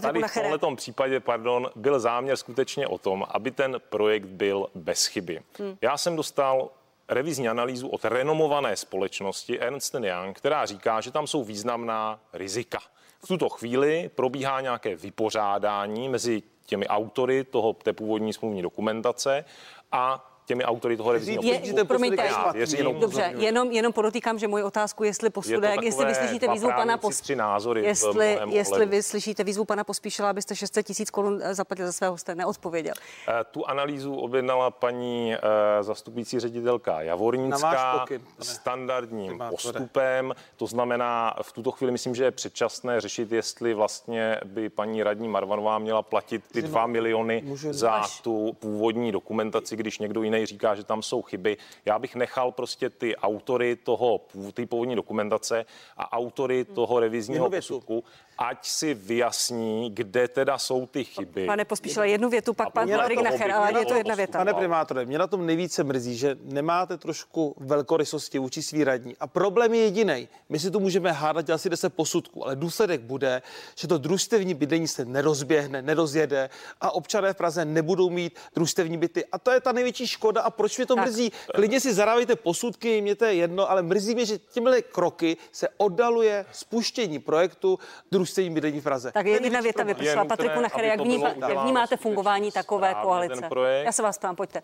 [0.00, 5.06] Tady v tomto případě, pardon, byl záměr skutečně o tom, aby ten projekt byl bez
[5.06, 5.40] chyby.
[5.58, 5.76] Hmm.
[5.82, 6.70] Já jsem dostal
[7.08, 12.78] revizní analýzu od renomované společnosti Ernst Young, která říká, že tam jsou významná rizika.
[13.24, 19.44] V tuto chvíli probíhá nějaké vypořádání mezi těmi autory toho, té původní smluvní dokumentace
[19.92, 24.64] a těmi autory toho revizního je, promiňte, já věřím, Dobře, jenom, jenom podotýkám, že moje
[24.64, 29.64] otázku, jestli posudek, je jestli vy slyšíte výzvu pana Pospíšila, jestli, jestli vy slyšíte výzvu
[29.64, 32.94] pana Pospíšila, abyste 600 tisíc korun eh, zaplatil za svého jste neodpověděl.
[33.28, 35.38] Eh, tu analýzu objednala paní eh,
[35.80, 40.34] zastupující ředitelka Javornická pokyn, standardním postupem.
[40.56, 45.28] To znamená, v tuto chvíli myslím, že je předčasné řešit, jestli vlastně by paní radní
[45.28, 50.74] Marvanová měla platit ty 2 miliony za tu původní dokumentaci, když někdo jiný jiný říká,
[50.74, 51.56] že tam jsou chyby.
[51.84, 54.20] Já bych nechal prostě ty autory toho,
[54.54, 55.66] ty původní dokumentace
[55.96, 58.04] a autory toho revizního posudku,
[58.38, 61.46] ať si vyjasní, kde teda jsou ty chyby.
[61.46, 64.38] Pane Pospíšile, jednu větu, pak pan Patrik Nacher, ale je to jedna věta.
[64.38, 69.16] Pane primátore, mě na tom nejvíce mrzí, že nemáte trošku velkorysosti vůči svý radní.
[69.20, 70.28] A problém je jediný.
[70.48, 73.42] My si tu můžeme hádat asi 10 posudků, ale důsledek bude,
[73.78, 79.24] že to družstevní bydlení se nerozběhne, nerozjede a občané v Praze nebudou mít družstevní byty.
[79.32, 80.42] A to je ta největší škoda.
[80.42, 81.04] A proč mě to Tak.
[81.04, 81.32] mrzí?
[81.54, 85.68] Klidně si zadávejte posudky, mě to je jedno, ale mrzí mě, že těmihle kroky se
[85.76, 87.78] oddaluje spuštění projektu
[88.10, 88.23] družstevní
[88.54, 89.12] bydlení v Praze.
[89.12, 89.84] Tak je jedna věta.
[90.00, 93.48] Je Patriku nutné, Nacher, aby jak, bylo jak vnímáte fungování takové správně, koalice?
[93.84, 94.62] Já se vás ptám, pojďte.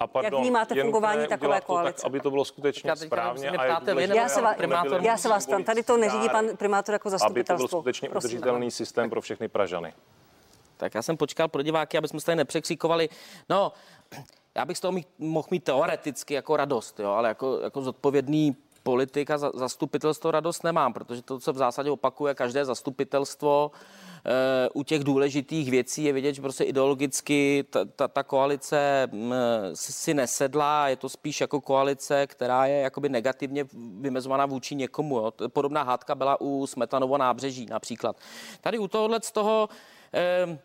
[0.00, 1.96] A pardon, vnímáte je fungování takové udělat to koalice?
[1.96, 3.50] Tak, aby to bylo skutečně správně.
[3.50, 6.56] a je důležité, Já se, vás, nebyly já se vás ptám, tady to neřídí pan
[6.56, 7.78] primátor jako dáry, Aby to byl zastupitelstvo.
[7.80, 9.94] skutečně Prosím, udržitelný systém pro všechny Pražany.
[10.76, 13.08] Tak já jsem počkal pro diváky, aby jsme se tady nepřekřikovali.
[13.48, 13.72] No,
[14.54, 18.56] já bych z toho mít, mohl mít teoreticky jako radost, jo, ale jako, jako zodpovědný
[18.90, 24.68] politik a za, zastupitelstvo radost nemám, protože to, co v zásadě opakuje každé zastupitelstvo, eh,
[24.74, 29.32] u těch důležitých věcí je vidět, že prostě ideologicky ta, ta, ta koalice mm,
[29.74, 33.64] si, nesedla, je to spíš jako koalice, která je jakoby negativně
[34.00, 35.16] vymezovaná vůči někomu.
[35.16, 35.32] Jo.
[35.48, 38.16] Podobná hádka byla u Smetanovo nábřeží například.
[38.60, 39.68] Tady u tohohle z toho
[40.14, 40.58] eh,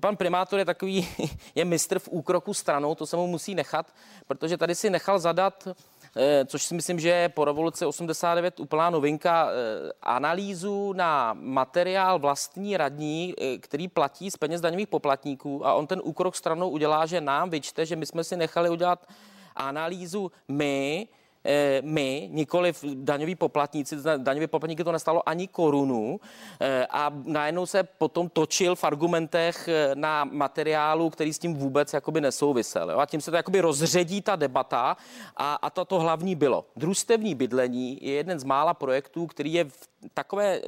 [0.00, 1.08] Pan primátor je takový,
[1.54, 3.94] je mistr v úkroku stranou, to se mu musí nechat,
[4.26, 5.68] protože tady si nechal zadat,
[6.46, 12.76] což si myslím, že je po revoluci 89 úplná novinka, eh, analýzu na materiál vlastní
[12.76, 17.20] radní, eh, který platí z peněz daňových poplatníků a on ten úkrok stranou udělá, že
[17.20, 19.06] nám vyčte, že my jsme si nechali udělat
[19.56, 21.17] analýzu my, eh,
[21.82, 26.20] my, nikoli daňoví poplatníci, daňoví poplatníky to nestalo ani korunu
[26.60, 31.92] eh, a najednou se potom točil v argumentech eh, na materiálu, který s tím vůbec
[31.92, 32.90] jakoby nesouvisel.
[32.90, 32.98] Jo?
[32.98, 34.96] A tím se to jakoby rozředí ta debata
[35.36, 36.64] a, a to, to hlavní bylo.
[36.76, 40.60] Družstevní bydlení je jeden z mála projektů, který je v takové,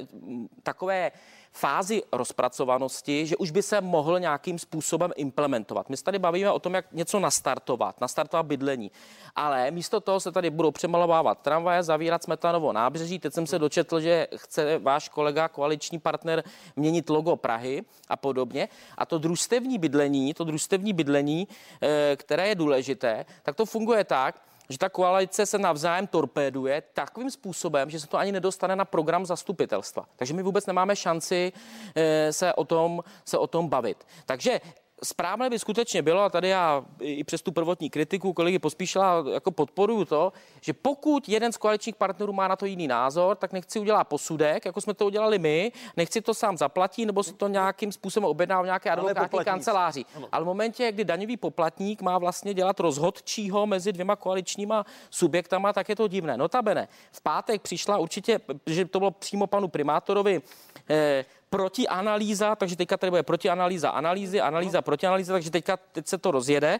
[0.63, 1.11] takové
[1.51, 5.89] fázi rozpracovanosti, že už by se mohl nějakým způsobem implementovat.
[5.89, 8.91] My se tady bavíme o tom, jak něco nastartovat, nastartovat bydlení.
[9.35, 13.19] Ale místo toho se tady budou přemalovávat tramvaje, zavírat Smetanovo nábřeží.
[13.19, 16.43] Teď jsem se dočetl, že chce váš kolega, koaliční partner,
[16.75, 18.69] měnit logo Prahy a podobně.
[18.97, 21.47] A to družstevní bydlení, to družstevní bydlení,
[21.81, 27.31] eh, které je důležité, tak to funguje tak, že ta koalice se navzájem torpéduje takovým
[27.31, 30.05] způsobem, že se to ani nedostane na program zastupitelstva.
[30.15, 31.53] Takže my vůbec nemáme šanci
[31.95, 34.07] eh, se o tom, se o tom bavit.
[34.25, 34.61] Takže
[35.03, 39.51] Správné by skutečně bylo, a tady já i přes tu prvotní kritiku kolegy Pospíšila jako
[39.51, 43.79] podporuju to, že pokud jeden z koaličních partnerů má na to jiný názor, tak nechci
[43.79, 47.91] udělat posudek, jako jsme to udělali my, nechci to sám zaplatí, nebo si to nějakým
[47.91, 50.05] způsobem objedná v nějaké advokátní kanceláři.
[50.31, 55.89] Ale v momentě, kdy daňový poplatník má vlastně dělat rozhodčího mezi dvěma koaličníma subjektama, tak
[55.89, 56.37] je to divné.
[56.37, 60.41] Notabene, v pátek přišla určitě, že to bylo přímo panu primátorovi,
[60.89, 66.31] eh, protianalýza, takže teďka tady bude protianalýza analýzy, analýza protianalýza, takže teďka teď se to
[66.31, 66.79] rozjede.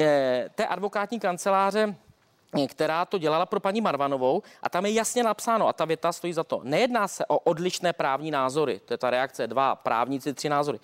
[0.00, 1.94] Eh, té advokátní kanceláře
[2.62, 6.12] eh, která to dělala pro paní Marvanovou a tam je jasně napsáno a ta věta
[6.12, 6.60] stojí za to.
[6.62, 10.78] Nejedná se o odlišné právní názory, to je ta reakce dva právníci, tři názory.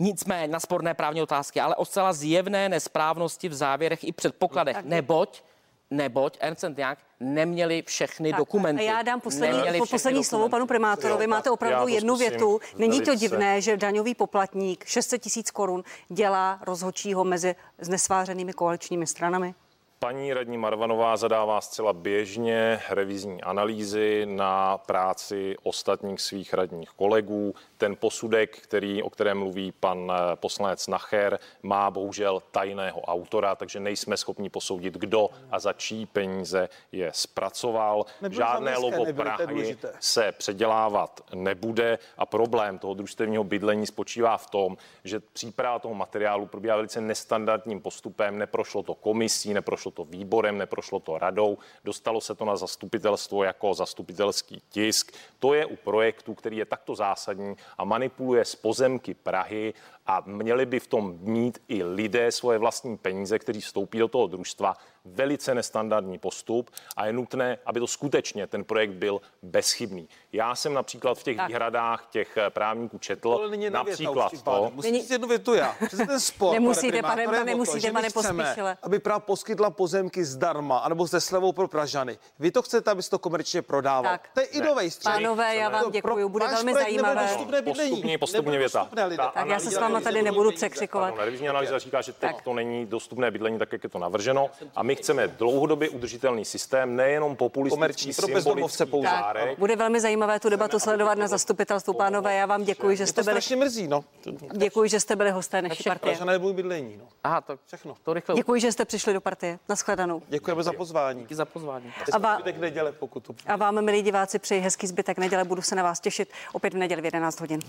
[0.00, 5.42] Nicméně na sporné právní otázky, ale o zcela zjevné nesprávnosti v závěrech i předpokladech, neboť
[5.90, 8.88] neboť Ernst Young neměli všechny Tak, dokumenty.
[8.88, 10.50] A já dám poslední, po, poslední slovo dokumenty.
[10.50, 11.24] panu primátorovi.
[11.24, 12.60] Jo, Máte opravdu jednu zkusím větu.
[12.78, 19.54] Není to divné, že daňový poplatník 600 tisíc korun dělá rozhodčího mezi znesvářenými koaličními stranami?
[20.00, 27.54] Paní radní Marvanová zadává zcela běžně revizní analýzy na práci ostatních svých radních kolegů.
[27.76, 33.80] Ten posudek, který, o kterém mluví pan eh, poslanec Nacher, má bohužel tajného autora, takže
[33.80, 38.04] nejsme schopni posoudit, kdo a za čí peníze je zpracoval.
[38.22, 44.76] Nebyl Žádné logo Prahy se předělávat nebude a problém toho družstevního bydlení spočívá v tom,
[45.04, 51.00] že příprava toho materiálu probíhá velice nestandardním postupem, neprošlo to komisí, neprošlo to výborem, neprošlo
[51.00, 55.12] to radou, dostalo se to na zastupitelstvo jako zastupitelský tisk.
[55.38, 59.74] To je u projektu, který je takto zásadní a manipuluje s pozemky Prahy
[60.06, 64.26] a měli by v tom mít i lidé svoje vlastní peníze, kteří vstoupí do toho
[64.26, 64.76] družstva.
[65.14, 70.08] Velice nestandardní postup a je nutné, aby to skutečně ten projekt byl bezchybný.
[70.32, 71.48] Já jsem například v těch Tak.
[71.48, 74.76] výhradách těch eh, právníků četl Ale není věta například pádem.
[74.76, 75.76] to, říct jednu větu já.
[76.06, 78.76] Ten spor, Nemusíte, pane pane- to, nemusíte, pane chceme, Pospíšile.
[78.82, 82.18] aby Praha poskytla pozemky zdarma, anebo se slevou pro Pražany.
[82.38, 84.12] Vy to chcete, aby se to komerčně prodával.
[84.12, 84.28] Tak.
[84.34, 85.12] To je i nový střih.
[85.12, 87.28] Pánové, já vám To děkuji, bude velmi zajímavé.
[87.64, 88.88] Postupně, postupně věta.
[89.34, 91.14] Tak já se s váma tady nebudu překřikovat.
[91.18, 94.50] Revizní analýza říká, že teď to není dostupné bydlení tak, jak je to navrženo.
[94.76, 99.58] A my chceme dlouhodobě udržitelný systém, nejenom populistický, pro bezdomovce symbolický dárek.
[99.58, 101.92] bude velmi zajímavé tu debatu sledovat na zastupitelstvu.
[101.92, 104.04] Pánové, já vám děkuji, že jste to byli, mrzí, no.
[104.52, 106.12] děkuji, že jste byli hosté naší partie.
[106.12, 107.04] Pražané nebudou bydlení, no.
[107.24, 107.96] Aha, tak Všechno.
[108.02, 108.34] to rychle.
[108.34, 109.58] Děkuji, že jste přišli do partie.
[109.68, 110.22] Naschledanou.
[110.28, 111.20] Děkujeme za pozvání.
[111.20, 111.92] Díky za pozvání.
[112.12, 115.44] A, vá, Zbytek neděle, pokud to a vám, milí diváci, přeji hezký zbytek neděle.
[115.44, 117.60] Budu se na vás těšit opět v neděli v 11 hodin.